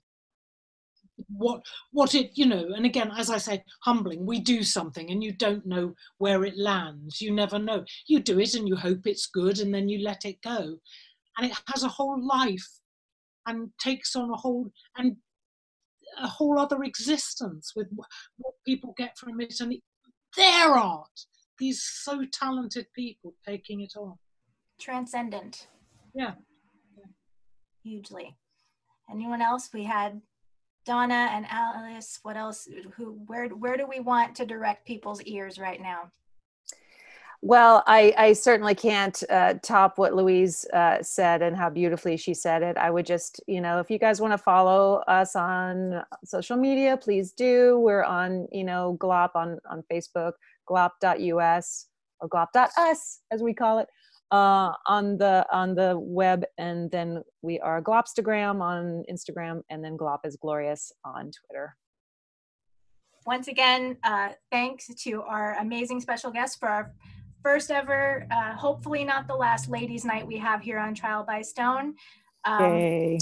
[1.30, 1.62] what
[1.92, 5.32] what it you know and again as i say humbling we do something and you
[5.32, 9.26] don't know where it lands you never know you do it and you hope it's
[9.26, 10.76] good and then you let it go
[11.36, 12.68] and it has a whole life
[13.46, 15.16] and takes on a whole and
[16.22, 19.80] a whole other existence with what people get from it and it,
[20.36, 21.26] their art
[21.58, 24.14] these so talented people taking it on
[24.78, 25.68] Transcendent.
[26.14, 26.32] yeah
[27.86, 28.36] hugely.
[29.10, 29.70] Anyone else?
[29.72, 30.20] We had
[30.84, 32.18] Donna and Alice.
[32.22, 32.68] What else?
[32.96, 33.20] Who?
[33.26, 33.48] Where?
[33.48, 36.10] Where do we want to direct people's ears right now?
[37.42, 42.34] Well, I, I certainly can't uh, top what Louise uh, said and how beautifully she
[42.34, 42.76] said it.
[42.76, 46.96] I would just, you know, if you guys want to follow us on social media,
[46.96, 47.78] please do.
[47.78, 50.32] We're on, you know, GLOP on, on Facebook,
[50.68, 51.86] glop.us
[52.20, 53.88] or glop.us as we call it
[54.30, 59.96] uh, on the on the web, and then we are Glopstagram on Instagram, and then
[59.96, 61.76] Glop is glorious on Twitter.
[63.24, 66.92] Once again, uh, thanks to our amazing special guest for our
[67.46, 71.40] first ever, uh, hopefully not the last ladies' night we have here on Trial by
[71.40, 71.94] Stone.
[72.44, 73.18] Um, Yay!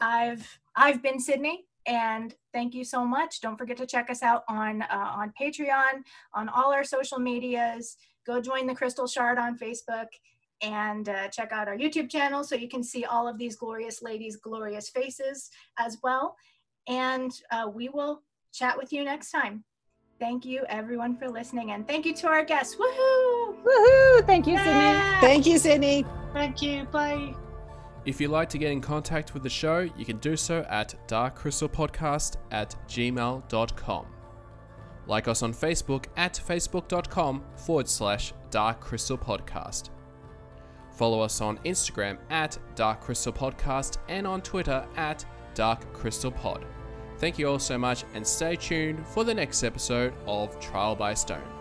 [0.00, 3.42] I've I've been Sydney, and thank you so much.
[3.42, 6.02] Don't forget to check us out on uh, on Patreon,
[6.32, 7.98] on all our social medias.
[8.26, 10.06] Go join the Crystal Shard on Facebook,
[10.62, 14.00] and uh, check out our YouTube channel so you can see all of these glorious
[14.00, 16.36] ladies' glorious faces as well.
[16.88, 19.64] And uh, we will chat with you next time.
[20.18, 22.74] Thank you, everyone, for listening, and thank you to our guests.
[22.74, 23.62] Woohoo!
[23.62, 24.26] Woohoo!
[24.26, 24.72] Thank you, Sydney.
[24.72, 25.20] Yeah!
[25.20, 26.04] Thank you, Sydney.
[26.32, 27.34] thank you bye
[28.04, 30.94] If you'd like to get in contact with the show, you can do so at
[31.06, 34.06] darkcrystalpodcast at gmail.com.
[35.06, 39.90] Like us on Facebook at facebook.com forward slash darkcrystalpodcast.
[40.92, 46.64] Follow us on Instagram at darkcrystalpodcast and on Twitter at darkcrystalpod.
[47.18, 51.14] Thank you all so much and stay tuned for the next episode of Trial by
[51.14, 51.57] Stone.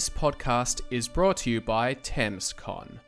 [0.00, 3.00] This podcast is brought to you by ThamesCon,